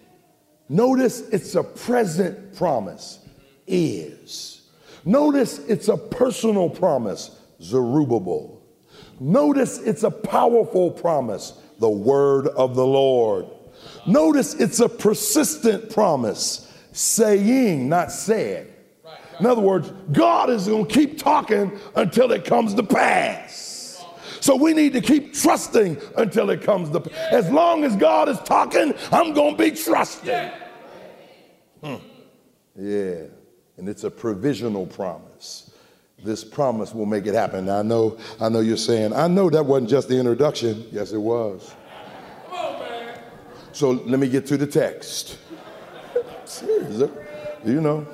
Notice 0.69 1.21
it's 1.29 1.55
a 1.55 1.63
present 1.63 2.57
promise 2.57 3.19
is. 3.67 4.71
Notice 5.05 5.59
it's 5.61 5.89
a 5.89 5.97
personal 5.97 6.71
promise, 6.71 7.39
Zerubbabel. 7.61 8.63
Notice 9.21 9.79
it's 9.79 10.03
a 10.03 10.11
powerful 10.11 10.91
promise, 10.91 11.53
the 11.85 11.91
word 11.91 12.47
of 12.49 12.75
the 12.75 12.87
Lord. 12.87 13.45
Notice 14.07 14.55
it's 14.55 14.81
a 14.81 14.89
persistent 14.89 15.93
promise, 15.93 16.73
saying, 16.93 17.91
not 17.91 18.11
said. 18.11 18.73
In 19.39 19.45
other 19.45 19.61
words, 19.61 19.93
God 20.11 20.49
is 20.49 20.67
going 20.67 20.87
to 20.87 20.95
keep 20.95 21.19
talking 21.19 21.79
until 21.95 22.33
it 22.33 22.47
comes 22.47 22.73
to 22.73 22.83
pass. 22.83 24.03
So 24.41 24.57
we 24.57 24.73
need 24.73 24.95
to 24.95 25.03
keep 25.03 25.35
trusting 25.35 25.99
until 26.17 26.49
it 26.49 26.63
comes 26.63 26.89
to 26.89 27.01
pass. 27.01 27.33
As 27.33 27.51
long 27.51 27.85
as 27.85 27.95
God 27.97 28.31
is 28.31 28.39
talking, 28.41 28.95
I'm 29.13 29.35
going 29.35 29.59
to 29.59 29.63
be 29.63 29.73
trusting. 29.73 30.51
Hmm. 31.83 31.97
Yeah 32.75 33.25
and 33.77 33.89
it's 33.89 34.05
a 34.05 34.11
provisional 34.11 34.87
promise. 34.87 35.71
This 36.25 36.43
promise 36.43 36.95
will 36.95 37.05
make 37.05 37.27
it 37.27 37.35
happen. 37.35 37.67
Now, 37.67 37.81
I 37.81 37.83
know, 37.83 38.17
I 38.41 38.49
know 38.49 38.61
you're 38.61 38.79
saying, 38.79 39.13
I 39.13 39.29
know 39.29 39.51
that 39.51 39.67
wasn't 39.67 39.91
just 39.91 40.09
the 40.09 40.19
introduction. 40.19 40.87
Yes, 40.91 41.13
it 41.13 41.19
was. 41.19 41.75
So 43.73 43.91
let 43.91 44.19
me 44.19 44.29
get 44.29 44.47
to 44.47 44.57
the 44.57 44.67
text. 44.67 45.37
Serious, 46.47 47.11
you 47.65 47.81
know. 47.81 48.07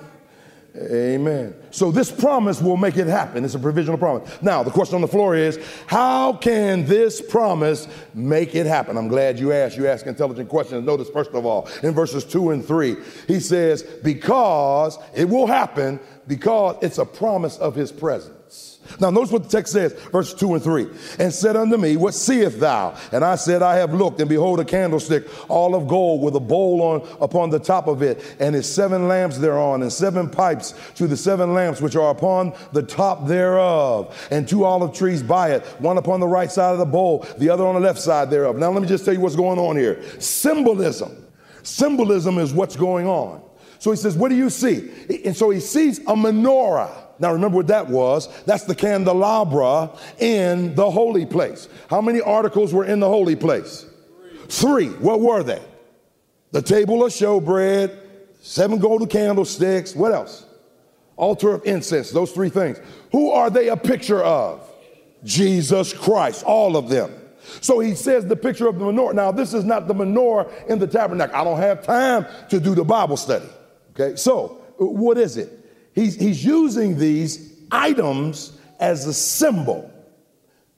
Amen. 0.77 1.55
So 1.73 1.90
this 1.90 2.12
promise 2.12 2.62
will 2.62 2.77
make 2.77 2.96
it 2.96 3.09
happen. 3.09 3.44
It's 3.44 3.57
a 3.57 3.59
provisional 3.59 3.99
promise. 3.99 4.40
Now, 4.40 4.62
the 4.62 4.70
question 4.70 4.94
on 4.94 5.01
the 5.01 5.09
floor 5.09 5.35
is 5.35 5.59
how 5.87 6.35
can 6.35 6.87
this 6.87 7.20
promise 7.20 7.88
make 8.14 8.55
it 8.55 8.66
happen? 8.66 8.96
I'm 8.96 9.09
glad 9.09 9.38
you 9.38 9.53
asked. 9.53 9.77
You 9.77 9.88
ask 9.88 10.07
intelligent 10.07 10.49
questions. 10.49 10.87
Notice, 10.87 11.11
first 11.11 11.33
of 11.33 11.44
all, 11.44 11.68
in 11.83 11.92
verses 11.92 12.25
two 12.25 12.51
and 12.51 12.64
three, 12.64 12.96
he 13.27 13.40
says, 13.40 13.83
because 13.83 14.96
it 15.12 15.29
will 15.29 15.49
happen, 15.49 15.99
because 16.31 16.77
it's 16.81 16.99
a 16.99 17.05
promise 17.05 17.59
of 17.59 17.75
his 17.75 17.90
presence. 17.90 18.79
Now, 19.01 19.11
notice 19.11 19.33
what 19.33 19.43
the 19.43 19.49
text 19.49 19.73
says, 19.73 19.95
verse 20.12 20.33
2 20.33 20.55
and 20.55 20.62
3. 20.62 20.87
And 21.19 21.35
said 21.35 21.57
unto 21.57 21.77
me, 21.77 21.97
What 21.97 22.14
seest 22.14 22.61
thou? 22.61 22.97
And 23.11 23.25
I 23.25 23.35
said, 23.35 23.62
I 23.62 23.75
have 23.79 23.93
looked, 23.93 24.21
and 24.21 24.29
behold, 24.29 24.61
a 24.61 24.64
candlestick, 24.64 25.27
all 25.51 25.75
of 25.75 25.88
gold, 25.88 26.23
with 26.23 26.37
a 26.37 26.40
bowl 26.40 26.83
on 26.83 27.16
upon 27.21 27.51
the 27.51 27.59
top 27.59 27.88
of 27.88 28.01
it, 28.03 28.37
and 28.38 28.55
its 28.55 28.69
seven 28.69 29.09
lamps 29.09 29.38
thereon, 29.38 29.83
and 29.83 29.93
seven 29.93 30.31
pipes 30.31 30.73
to 30.95 31.09
the 31.09 31.16
seven 31.16 31.53
lamps 31.53 31.81
which 31.81 31.97
are 31.97 32.12
upon 32.12 32.55
the 32.73 32.83
top 32.83 33.27
thereof, 33.27 34.16
and 34.31 34.47
two 34.47 34.64
olive 34.64 34.95
trees 34.95 35.25
by 35.25 35.51
it, 35.51 35.66
one 35.81 35.99
upon 35.99 36.21
the 36.21 36.29
right 36.29 36.53
side 36.53 36.71
of 36.71 36.79
the 36.79 36.87
bowl, 36.87 37.27
the 37.38 37.51
other 37.51 37.66
on 37.66 37.75
the 37.75 37.81
left 37.81 37.99
side 37.99 38.31
thereof. 38.31 38.57
Now, 38.57 38.71
let 38.71 38.83
me 38.83 38.88
just 38.88 39.05
tell 39.05 39.14
you 39.14 39.21
what's 39.21 39.35
going 39.35 39.59
on 39.59 39.77
here. 39.77 40.01
Symbolism. 40.21 41.27
Symbolism 41.64 42.38
is 42.38 42.55
what's 42.55 42.77
going 42.77 43.09
on. 43.09 43.43
So 43.81 43.90
he 43.90 43.97
says, 43.97 44.16
What 44.16 44.29
do 44.29 44.37
you 44.37 44.51
see? 44.51 44.90
And 45.25 45.35
so 45.35 45.51
he 45.51 45.59
sees 45.59 45.99
a 46.01 46.14
menorah. 46.14 46.93
Now, 47.19 47.33
remember 47.33 47.57
what 47.57 47.66
that 47.66 47.88
was? 47.88 48.29
That's 48.45 48.64
the 48.64 48.75
candelabra 48.75 49.90
in 50.19 50.75
the 50.75 50.90
holy 50.90 51.27
place. 51.27 51.69
How 51.88 52.01
many 52.01 52.21
articles 52.21 52.73
were 52.73 52.85
in 52.85 53.01
the 53.01 53.09
holy 53.09 53.37
place? 53.37 53.87
Three. 54.49 54.88
Three. 54.88 54.99
What 54.99 55.21
were 55.21 55.43
they? 55.43 55.62
The 56.53 56.62
table 56.62 57.05
of 57.05 57.12
showbread, 57.12 57.99
seven 58.40 58.79
golden 58.79 59.09
candlesticks. 59.09 59.95
What 59.95 60.12
else? 60.12 60.47
Altar 61.16 61.55
of 61.55 61.64
incense. 61.66 62.11
Those 62.11 62.33
three 62.33 62.49
things. 62.51 62.79
Who 63.12 63.31
are 63.31 63.51
they 63.51 63.69
a 63.69 63.77
picture 63.77 64.23
of? 64.23 64.66
Jesus 65.25 65.93
Christ. 65.93 66.45
All 66.45 66.77
of 66.77 66.88
them. 66.88 67.12
So 67.62 67.81
he 67.81 67.95
says 67.95 68.27
the 68.27 68.37
picture 68.37 68.69
of 68.69 68.79
the 68.79 68.85
menorah. 68.85 69.14
Now, 69.14 69.33
this 69.33 69.55
is 69.55 69.64
not 69.64 69.88
the 69.88 69.95
menorah 69.95 70.66
in 70.66 70.79
the 70.79 70.87
tabernacle. 70.87 71.37
I 71.37 71.45
don't 71.45 71.59
have 71.59 71.83
time 71.83 72.27
to 72.51 72.61
do 72.61 72.75
the 72.75 72.85
Bible 72.85 73.16
study. 73.16 73.49
Okay, 74.00 74.16
so 74.16 74.62
what 74.78 75.18
is 75.18 75.36
it? 75.36 75.50
He's, 75.94 76.14
he's 76.14 76.44
using 76.44 76.98
these 76.98 77.54
items 77.70 78.58
as 78.78 79.06
a 79.06 79.12
symbol. 79.12 79.90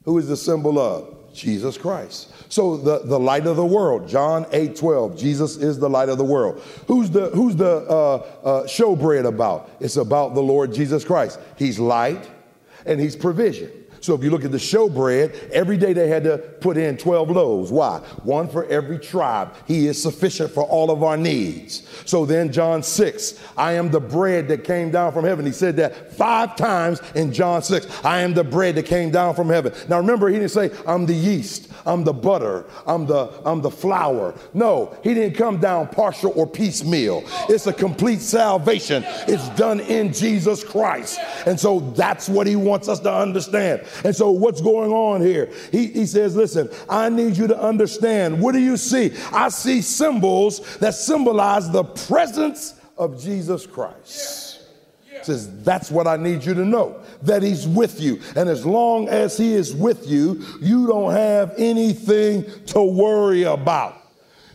Who 0.04 0.18
is 0.18 0.28
the 0.28 0.36
symbol 0.36 0.78
of? 0.78 1.18
Jesus 1.32 1.78
Christ. 1.78 2.30
So 2.52 2.76
the, 2.76 3.00
the 3.00 3.18
light 3.18 3.46
of 3.46 3.56
the 3.56 3.64
world, 3.64 4.06
John 4.06 4.46
8, 4.52 4.76
12, 4.76 5.16
Jesus 5.16 5.56
is 5.56 5.78
the 5.78 5.88
light 5.88 6.10
of 6.10 6.18
the 6.18 6.24
world. 6.24 6.62
Who's 6.86 7.10
the, 7.10 7.30
who's 7.30 7.56
the 7.56 7.86
uh, 7.88 8.16
uh, 8.44 8.62
showbread 8.64 9.24
about? 9.24 9.70
It's 9.80 9.96
about 9.96 10.34
the 10.34 10.42
Lord 10.42 10.74
Jesus 10.74 11.04
Christ. 11.04 11.40
He's 11.56 11.78
light 11.78 12.30
and 12.84 13.00
he's 13.00 13.16
provision. 13.16 13.70
So 14.02 14.14
if 14.14 14.24
you 14.24 14.30
look 14.30 14.44
at 14.44 14.50
the 14.50 14.58
showbread, 14.58 15.50
every 15.50 15.76
day 15.76 15.92
they 15.92 16.08
had 16.08 16.24
to 16.24 16.38
put 16.38 16.76
in 16.76 16.96
12 16.96 17.30
loaves. 17.30 17.70
Why? 17.70 17.98
One 18.24 18.48
for 18.48 18.64
every 18.66 18.98
tribe. 18.98 19.54
He 19.66 19.86
is 19.86 20.02
sufficient 20.02 20.50
for 20.50 20.64
all 20.64 20.90
of 20.90 21.04
our 21.04 21.16
needs. 21.16 21.86
So 22.04 22.26
then, 22.26 22.52
John 22.52 22.82
6, 22.82 23.40
I 23.56 23.74
am 23.74 23.92
the 23.92 24.00
bread 24.00 24.48
that 24.48 24.64
came 24.64 24.90
down 24.90 25.12
from 25.12 25.24
heaven. 25.24 25.46
He 25.46 25.52
said 25.52 25.76
that 25.76 26.12
five 26.14 26.56
times 26.56 27.00
in 27.14 27.32
John 27.32 27.62
6. 27.62 28.04
I 28.04 28.22
am 28.22 28.34
the 28.34 28.42
bread 28.42 28.74
that 28.74 28.86
came 28.86 29.12
down 29.12 29.36
from 29.36 29.48
heaven. 29.48 29.72
Now 29.88 29.98
remember, 29.98 30.28
he 30.28 30.34
didn't 30.34 30.50
say, 30.50 30.72
I'm 30.84 31.06
the 31.06 31.14
yeast, 31.14 31.72
I'm 31.86 32.02
the 32.02 32.12
butter, 32.12 32.66
I'm 32.88 33.06
the, 33.06 33.32
I'm 33.44 33.62
the 33.62 33.70
flour. 33.70 34.34
No, 34.52 34.96
he 35.04 35.14
didn't 35.14 35.36
come 35.36 35.58
down 35.58 35.86
partial 35.86 36.32
or 36.34 36.46
piecemeal. 36.46 37.22
It's 37.48 37.68
a 37.68 37.72
complete 37.72 38.20
salvation. 38.20 39.04
It's 39.28 39.48
done 39.50 39.78
in 39.78 40.12
Jesus 40.12 40.64
Christ. 40.64 41.20
And 41.46 41.58
so 41.58 41.78
that's 41.94 42.28
what 42.28 42.48
he 42.48 42.56
wants 42.56 42.88
us 42.88 42.98
to 43.00 43.12
understand. 43.12 43.86
And 44.04 44.14
so, 44.14 44.30
what's 44.30 44.60
going 44.60 44.90
on 44.92 45.20
here? 45.20 45.50
He, 45.70 45.86
he 45.86 46.06
says, 46.06 46.36
Listen, 46.36 46.68
I 46.88 47.08
need 47.08 47.36
you 47.36 47.46
to 47.48 47.60
understand. 47.60 48.40
What 48.40 48.52
do 48.52 48.58
you 48.58 48.76
see? 48.76 49.12
I 49.32 49.48
see 49.48 49.82
symbols 49.82 50.76
that 50.78 50.94
symbolize 50.94 51.70
the 51.70 51.84
presence 51.84 52.80
of 52.96 53.22
Jesus 53.22 53.66
Christ. 53.66 54.60
Yeah. 55.10 55.22
Says, 55.22 55.62
That's 55.62 55.90
what 55.90 56.06
I 56.06 56.16
need 56.16 56.44
you 56.44 56.54
to 56.54 56.64
know, 56.64 57.02
that 57.22 57.42
He's 57.42 57.66
with 57.66 58.00
you. 58.00 58.20
And 58.36 58.48
as 58.48 58.66
long 58.66 59.08
as 59.08 59.36
He 59.36 59.54
is 59.54 59.74
with 59.74 60.08
you, 60.08 60.44
you 60.60 60.86
don't 60.86 61.12
have 61.12 61.54
anything 61.58 62.44
to 62.66 62.82
worry 62.82 63.44
about. 63.44 64.01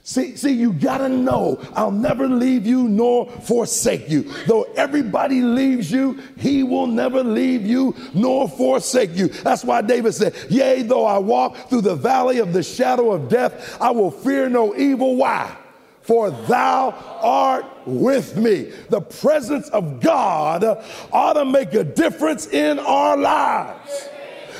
See, 0.07 0.37
see, 0.37 0.53
you 0.53 0.71
gotta 0.71 1.09
know 1.09 1.59
I'll 1.73 1.91
never 1.91 2.29
leave 2.29 2.65
you 2.65 2.87
nor 2.87 3.29
forsake 3.29 4.09
you. 4.09 4.23
Though 4.45 4.63
everybody 4.77 5.41
leaves 5.41 5.91
you, 5.91 6.21
he 6.37 6.63
will 6.63 6.87
never 6.87 7.21
leave 7.25 7.65
you 7.65 7.93
nor 8.13 8.47
forsake 8.47 9.13
you. 9.17 9.27
That's 9.27 9.65
why 9.65 9.81
David 9.81 10.13
said, 10.13 10.33
Yea, 10.49 10.83
though 10.83 11.03
I 11.03 11.17
walk 11.17 11.57
through 11.69 11.81
the 11.81 11.95
valley 11.95 12.39
of 12.39 12.53
the 12.53 12.63
shadow 12.63 13.11
of 13.11 13.27
death, 13.27 13.77
I 13.81 13.91
will 13.91 14.09
fear 14.09 14.47
no 14.47 14.73
evil. 14.77 15.17
Why? 15.17 15.53
For 16.03 16.31
thou 16.31 16.91
art 17.21 17.65
with 17.85 18.37
me. 18.37 18.71
The 18.87 19.01
presence 19.01 19.67
of 19.71 19.99
God 19.99 20.63
ought 21.11 21.33
to 21.33 21.43
make 21.43 21.73
a 21.73 21.83
difference 21.83 22.47
in 22.47 22.79
our 22.79 23.17
lives. 23.17 24.07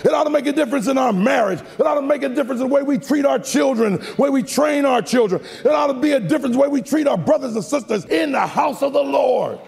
It 0.03 0.13
ought 0.13 0.25
to 0.25 0.29
make 0.29 0.45
a 0.47 0.51
difference 0.51 0.87
in 0.87 0.97
our 0.97 1.13
marriage. 1.13 1.59
It 1.59 1.85
ought 1.85 1.95
to 1.95 2.01
make 2.01 2.23
a 2.23 2.29
difference 2.29 2.61
in 2.61 2.67
the 2.67 2.73
way 2.73 2.83
we 2.83 2.97
treat 2.97 3.25
our 3.25 3.39
children, 3.39 3.97
the 3.97 4.15
way 4.17 4.29
we 4.29 4.43
train 4.43 4.85
our 4.85 5.01
children. 5.01 5.43
It 5.63 5.67
ought 5.67 5.87
to 5.87 5.99
be 5.99 6.11
a 6.11 6.19
difference 6.19 6.55
the 6.55 6.61
way 6.61 6.67
we 6.67 6.81
treat 6.81 7.07
our 7.07 7.17
brothers 7.17 7.55
and 7.55 7.63
sisters 7.63 8.05
in 8.05 8.31
the 8.31 8.45
house 8.45 8.81
of 8.81 8.93
the 8.93 9.03
Lord. 9.03 9.59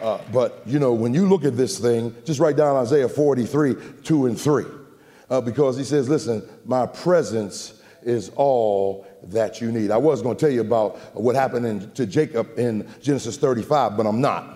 Uh, 0.00 0.20
but, 0.32 0.62
you 0.66 0.78
know, 0.78 0.92
when 0.92 1.14
you 1.14 1.26
look 1.26 1.44
at 1.44 1.56
this 1.56 1.78
thing, 1.78 2.14
just 2.24 2.38
write 2.38 2.56
down 2.56 2.76
Isaiah 2.76 3.08
43, 3.08 3.74
2 4.02 4.26
and 4.26 4.40
3. 4.40 4.64
Uh, 5.28 5.40
because 5.40 5.76
he 5.76 5.84
says, 5.84 6.08
listen, 6.08 6.46
my 6.64 6.86
presence 6.86 7.82
is 8.02 8.30
all 8.36 9.06
that 9.24 9.60
you 9.60 9.72
need. 9.72 9.90
I 9.90 9.96
was 9.96 10.22
going 10.22 10.36
to 10.36 10.40
tell 10.40 10.52
you 10.52 10.60
about 10.60 10.98
what 11.14 11.34
happened 11.34 11.66
in, 11.66 11.90
to 11.92 12.06
Jacob 12.06 12.58
in 12.58 12.88
Genesis 13.00 13.36
35, 13.36 13.96
but 13.96 14.06
I'm 14.06 14.20
not 14.20 14.55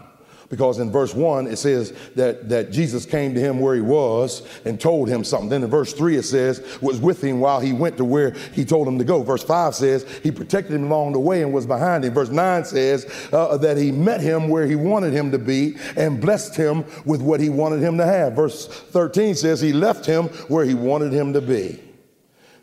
because 0.50 0.80
in 0.80 0.90
verse 0.90 1.14
1 1.14 1.46
it 1.46 1.56
says 1.56 1.94
that, 2.16 2.48
that 2.48 2.70
Jesus 2.70 3.06
came 3.06 3.32
to 3.34 3.40
him 3.40 3.60
where 3.60 3.74
he 3.74 3.80
was 3.80 4.42
and 4.66 4.78
told 4.78 5.08
him 5.08 5.24
something. 5.24 5.48
Then 5.48 5.62
in 5.62 5.70
verse 5.70 5.94
3 5.94 6.16
it 6.16 6.24
says, 6.24 6.78
was 6.82 7.00
with 7.00 7.22
him 7.22 7.40
while 7.40 7.60
he 7.60 7.72
went 7.72 7.96
to 7.96 8.04
where 8.04 8.32
he 8.52 8.64
told 8.64 8.86
him 8.86 8.98
to 8.98 9.04
go. 9.04 9.22
Verse 9.22 9.44
5 9.44 9.74
says, 9.74 10.06
he 10.22 10.30
protected 10.30 10.74
him 10.74 10.84
along 10.84 11.12
the 11.12 11.20
way 11.20 11.42
and 11.42 11.54
was 11.54 11.66
behind 11.66 12.04
him. 12.04 12.12
Verse 12.12 12.30
9 12.30 12.64
says 12.64 13.06
uh, 13.32 13.56
that 13.58 13.76
he 13.78 13.92
met 13.92 14.20
him 14.20 14.48
where 14.48 14.66
he 14.66 14.76
wanted 14.76 15.12
him 15.12 15.30
to 15.30 15.38
be 15.38 15.76
and 15.96 16.20
blessed 16.20 16.56
him 16.56 16.84
with 17.04 17.22
what 17.22 17.40
he 17.40 17.48
wanted 17.48 17.80
him 17.80 17.96
to 17.96 18.04
have. 18.04 18.34
Verse 18.34 18.66
13 18.66 19.36
says, 19.36 19.60
he 19.60 19.72
left 19.72 20.04
him 20.04 20.26
where 20.48 20.64
he 20.64 20.74
wanted 20.74 21.12
him 21.12 21.32
to 21.32 21.40
be. 21.40 21.80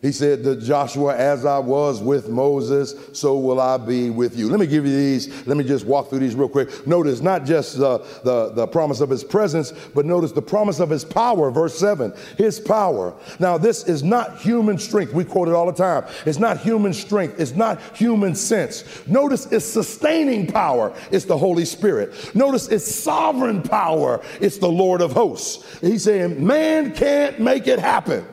He 0.01 0.11
said 0.11 0.43
to 0.43 0.55
Joshua, 0.55 1.15
As 1.15 1.43
I 1.43 1.57
was 1.57 2.01
with 2.01 2.29
Moses, 2.29 2.93
so 3.13 3.37
will 3.37 3.59
I 3.59 3.77
be 3.77 4.11
with 4.11 4.37
you. 4.37 4.47
Let 4.47 4.59
me 4.59 4.67
give 4.67 4.85
you 4.85 4.95
these. 4.95 5.47
Let 5.47 5.57
me 5.57 5.63
just 5.63 5.85
walk 5.85 6.09
through 6.09 6.19
these 6.19 6.35
real 6.35 6.49
quick. 6.49 6.85
Notice 6.85 7.21
not 7.21 7.45
just 7.45 7.79
the, 7.79 7.97
the, 8.23 8.49
the 8.49 8.67
promise 8.67 9.01
of 9.01 9.09
his 9.09 9.23
presence, 9.23 9.71
but 9.95 10.05
notice 10.05 10.31
the 10.31 10.41
promise 10.41 10.79
of 10.79 10.91
his 10.91 11.03
power. 11.03 11.49
Verse 11.49 11.77
7 11.79 12.13
His 12.37 12.59
power. 12.59 13.15
Now, 13.39 13.57
this 13.57 13.85
is 13.85 14.03
not 14.03 14.39
human 14.39 14.77
strength. 14.77 15.13
We 15.13 15.25
quote 15.25 15.47
it 15.47 15.55
all 15.55 15.65
the 15.65 15.71
time. 15.71 16.05
It's 16.27 16.39
not 16.39 16.59
human 16.59 16.93
strength, 16.93 17.39
it's 17.39 17.55
not 17.55 17.81
human 17.95 18.35
sense. 18.35 19.07
Notice 19.07 19.51
it's 19.51 19.65
sustaining 19.65 20.45
power, 20.45 20.93
it's 21.11 21.25
the 21.25 21.37
Holy 21.37 21.65
Spirit. 21.65 22.35
Notice 22.35 22.67
it's 22.67 22.85
sovereign 22.85 23.63
power, 23.63 24.21
it's 24.39 24.59
the 24.59 24.69
Lord 24.69 25.01
of 25.01 25.13
hosts. 25.13 25.79
He's 25.81 26.03
saying, 26.03 26.45
Man 26.45 26.93
can't 26.93 27.39
make 27.39 27.65
it 27.65 27.79
happen. 27.79 28.25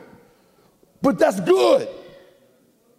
But 1.05 1.19
that's 1.19 1.39
good, 1.39 1.87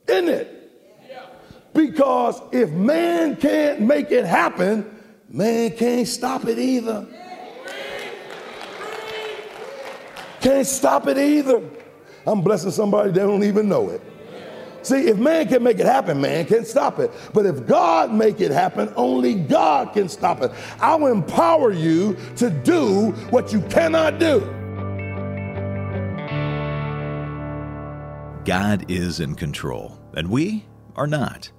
isn't 0.07 0.29
it? 0.29 1.73
Because 1.75 2.41
if 2.53 2.71
man 2.71 3.35
can't 3.35 3.81
make 3.81 4.13
it 4.13 4.25
happen, 4.25 4.89
man 5.29 5.73
can't 5.73 6.07
stop 6.07 6.45
it 6.45 6.57
either. 6.57 7.05
Can't 10.41 10.67
stop 10.69 11.09
it 11.09 11.19
either. 11.19 11.69
I'm 12.25 12.43
blessing 12.43 12.71
somebody 12.71 13.11
that 13.11 13.19
don't 13.19 13.43
even 13.43 13.69
know 13.69 13.91
it. 13.91 14.01
See, 14.83 15.09
if 15.09 15.19
man 15.19 15.49
can 15.49 15.65
make 15.65 15.81
it 15.81 15.87
happen, 15.87 16.21
man 16.21 16.47
can't 16.47 16.65
stop 16.65 17.01
it. 17.01 17.11
But 17.35 17.45
if 17.45 17.67
God 17.67 18.15
make 18.15 18.41
it 18.41 18.53
happen, 18.53 18.93
only 18.95 19.35
God 19.35 19.95
can 19.95 20.09
stop 20.09 20.43
it. 20.43 20.53
I'll 20.79 21.09
empower 21.09 21.73
you 21.73 22.17
to 22.37 22.51
do 22.51 23.11
what 23.31 23.53
you 23.53 23.63
cannot 23.63 24.21
do. 24.21 24.56
God 28.47 28.89
is 28.89 29.19
in 29.19 29.35
control, 29.35 29.99
and 30.15 30.31
we 30.31 30.67
are 30.95 31.09
not. 31.09 31.51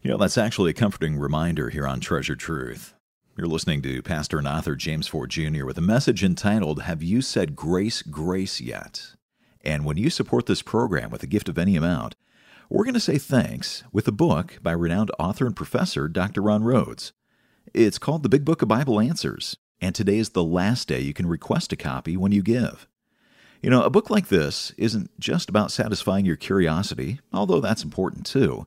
You 0.00 0.10
know, 0.10 0.16
that's 0.16 0.38
actually 0.38 0.70
a 0.70 0.72
comforting 0.74 1.18
reminder 1.18 1.68
here 1.68 1.86
on 1.86 2.00
Treasured 2.00 2.38
Truth. 2.38 2.94
You're 3.36 3.46
listening 3.46 3.82
to 3.82 4.00
Pastor 4.00 4.38
and 4.38 4.48
author 4.48 4.74
James 4.74 5.06
Ford 5.06 5.28
Jr. 5.28 5.66
with 5.66 5.76
a 5.76 5.82
message 5.82 6.24
entitled, 6.24 6.84
Have 6.84 7.02
You 7.02 7.20
Said 7.20 7.54
Grace, 7.54 8.00
Grace 8.00 8.62
Yet? 8.62 9.14
And 9.60 9.84
when 9.84 9.98
you 9.98 10.08
support 10.08 10.46
this 10.46 10.62
program 10.62 11.10
with 11.10 11.22
a 11.22 11.26
gift 11.26 11.50
of 11.50 11.58
any 11.58 11.76
amount, 11.76 12.14
we're 12.70 12.84
going 12.84 12.94
to 12.94 13.00
say 13.00 13.18
thanks 13.18 13.84
with 13.92 14.08
a 14.08 14.12
book 14.12 14.58
by 14.62 14.72
renowned 14.72 15.10
author 15.18 15.44
and 15.44 15.54
professor 15.54 16.08
Dr. 16.08 16.40
Ron 16.40 16.64
Rhodes. 16.64 17.12
It's 17.74 17.98
called 17.98 18.22
The 18.22 18.30
Big 18.30 18.46
Book 18.46 18.62
of 18.62 18.68
Bible 18.68 19.00
Answers, 19.00 19.58
and 19.82 19.94
today 19.94 20.16
is 20.16 20.30
the 20.30 20.42
last 20.42 20.88
day 20.88 21.00
you 21.00 21.12
can 21.12 21.26
request 21.26 21.74
a 21.74 21.76
copy 21.76 22.16
when 22.16 22.32
you 22.32 22.42
give. 22.42 22.88
You 23.62 23.70
know, 23.70 23.84
a 23.84 23.90
book 23.90 24.10
like 24.10 24.26
this 24.26 24.72
isn't 24.76 25.16
just 25.20 25.48
about 25.48 25.70
satisfying 25.70 26.26
your 26.26 26.34
curiosity, 26.34 27.20
although 27.32 27.60
that's 27.60 27.84
important 27.84 28.26
too. 28.26 28.66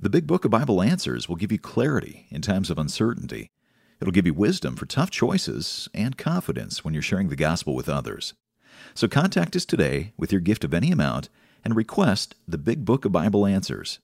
The 0.00 0.10
Big 0.10 0.26
Book 0.26 0.44
of 0.44 0.50
Bible 0.50 0.82
Answers 0.82 1.28
will 1.28 1.36
give 1.36 1.52
you 1.52 1.58
clarity 1.60 2.26
in 2.28 2.42
times 2.42 2.68
of 2.68 2.78
uncertainty. 2.80 3.52
It'll 4.00 4.10
give 4.10 4.26
you 4.26 4.34
wisdom 4.34 4.74
for 4.74 4.86
tough 4.86 5.10
choices 5.10 5.88
and 5.94 6.18
confidence 6.18 6.84
when 6.84 6.94
you're 6.94 7.02
sharing 7.02 7.28
the 7.28 7.36
gospel 7.36 7.76
with 7.76 7.88
others. 7.88 8.34
So 8.92 9.06
contact 9.06 9.54
us 9.54 9.64
today 9.64 10.14
with 10.16 10.32
your 10.32 10.40
gift 10.40 10.64
of 10.64 10.74
any 10.74 10.90
amount 10.90 11.28
and 11.64 11.76
request 11.76 12.34
the 12.48 12.58
Big 12.58 12.84
Book 12.84 13.04
of 13.04 13.12
Bible 13.12 13.46
Answers. 13.46 14.00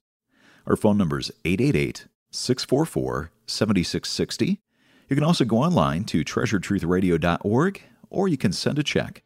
Our 0.64 0.77
phone 0.77 0.96
number 0.96 1.18
is 1.18 1.33
888 1.44 2.07
644 2.31 3.33
7660. 3.48 4.61
You 5.09 5.16
can 5.16 5.24
also 5.24 5.44
go 5.44 5.57
online 5.59 6.05
to 6.05 6.24
treasuretruthradio.org 6.24 7.83
or 8.11 8.29
you 8.29 8.37
can 8.37 8.53
send 8.53 8.79
a 8.79 8.85
check 8.85 9.23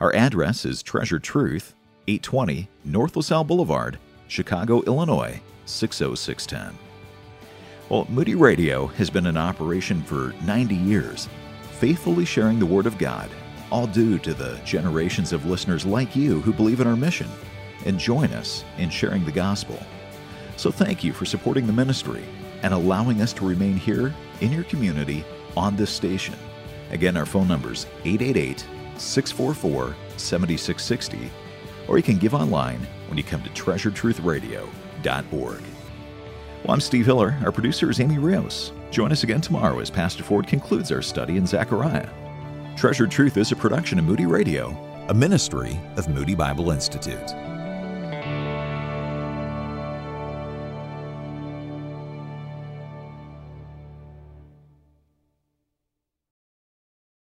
our 0.00 0.14
address 0.14 0.64
is 0.64 0.82
Treasured 0.82 1.22
Truth, 1.22 1.74
820 2.06 2.68
North 2.84 3.16
LaSalle 3.16 3.44
Boulevard, 3.44 3.98
Chicago, 4.28 4.82
Illinois, 4.82 5.40
60610. 5.64 6.78
Well, 7.88 8.06
Moody 8.10 8.34
Radio 8.34 8.88
has 8.88 9.08
been 9.08 9.26
in 9.26 9.36
operation 9.36 10.02
for 10.02 10.34
90 10.44 10.74
years, 10.74 11.28
faithfully 11.78 12.24
sharing 12.24 12.58
the 12.58 12.66
Word 12.66 12.86
of 12.86 12.98
God, 12.98 13.30
all 13.70 13.86
due 13.86 14.18
to 14.18 14.34
the 14.34 14.60
generations 14.64 15.32
of 15.32 15.46
listeners 15.46 15.86
like 15.86 16.14
you 16.14 16.40
who 16.42 16.52
believe 16.52 16.80
in 16.80 16.86
our 16.86 16.96
mission 16.96 17.28
and 17.86 17.98
join 17.98 18.32
us 18.32 18.64
in 18.76 18.90
sharing 18.90 19.24
the 19.24 19.32
gospel. 19.32 19.78
So 20.56 20.70
thank 20.70 21.04
you 21.04 21.12
for 21.12 21.24
supporting 21.24 21.66
the 21.66 21.72
ministry 21.72 22.24
and 22.62 22.74
allowing 22.74 23.22
us 23.22 23.32
to 23.34 23.46
remain 23.46 23.76
here 23.76 24.14
in 24.40 24.52
your 24.52 24.64
community 24.64 25.24
on 25.56 25.76
this 25.76 25.90
station. 25.90 26.34
Again, 26.90 27.16
our 27.16 27.26
phone 27.26 27.48
number 27.48 27.72
is 27.72 27.86
888 28.04 28.66
644 29.00 29.94
7660, 30.16 31.30
or 31.88 31.96
you 31.96 32.02
can 32.02 32.18
give 32.18 32.34
online 32.34 32.80
when 33.08 33.18
you 33.18 33.24
come 33.24 33.42
to 33.42 33.50
treasuretruthradio.org. 33.50 35.62
Well, 36.64 36.74
I'm 36.74 36.80
Steve 36.80 37.06
Hiller. 37.06 37.36
Our 37.44 37.52
producer 37.52 37.90
is 37.90 38.00
Amy 38.00 38.18
Rios. 38.18 38.72
Join 38.90 39.12
us 39.12 39.22
again 39.22 39.40
tomorrow 39.40 39.78
as 39.78 39.90
Pastor 39.90 40.24
Ford 40.24 40.46
concludes 40.46 40.90
our 40.90 41.02
study 41.02 41.36
in 41.36 41.46
Zechariah. 41.46 42.08
Treasured 42.76 43.10
Truth 43.10 43.36
is 43.36 43.52
a 43.52 43.56
production 43.56 43.98
of 43.98 44.04
Moody 44.04 44.26
Radio, 44.26 44.70
a 45.08 45.14
ministry 45.14 45.78
of 45.96 46.08
Moody 46.08 46.34
Bible 46.34 46.70
Institute. 46.70 47.30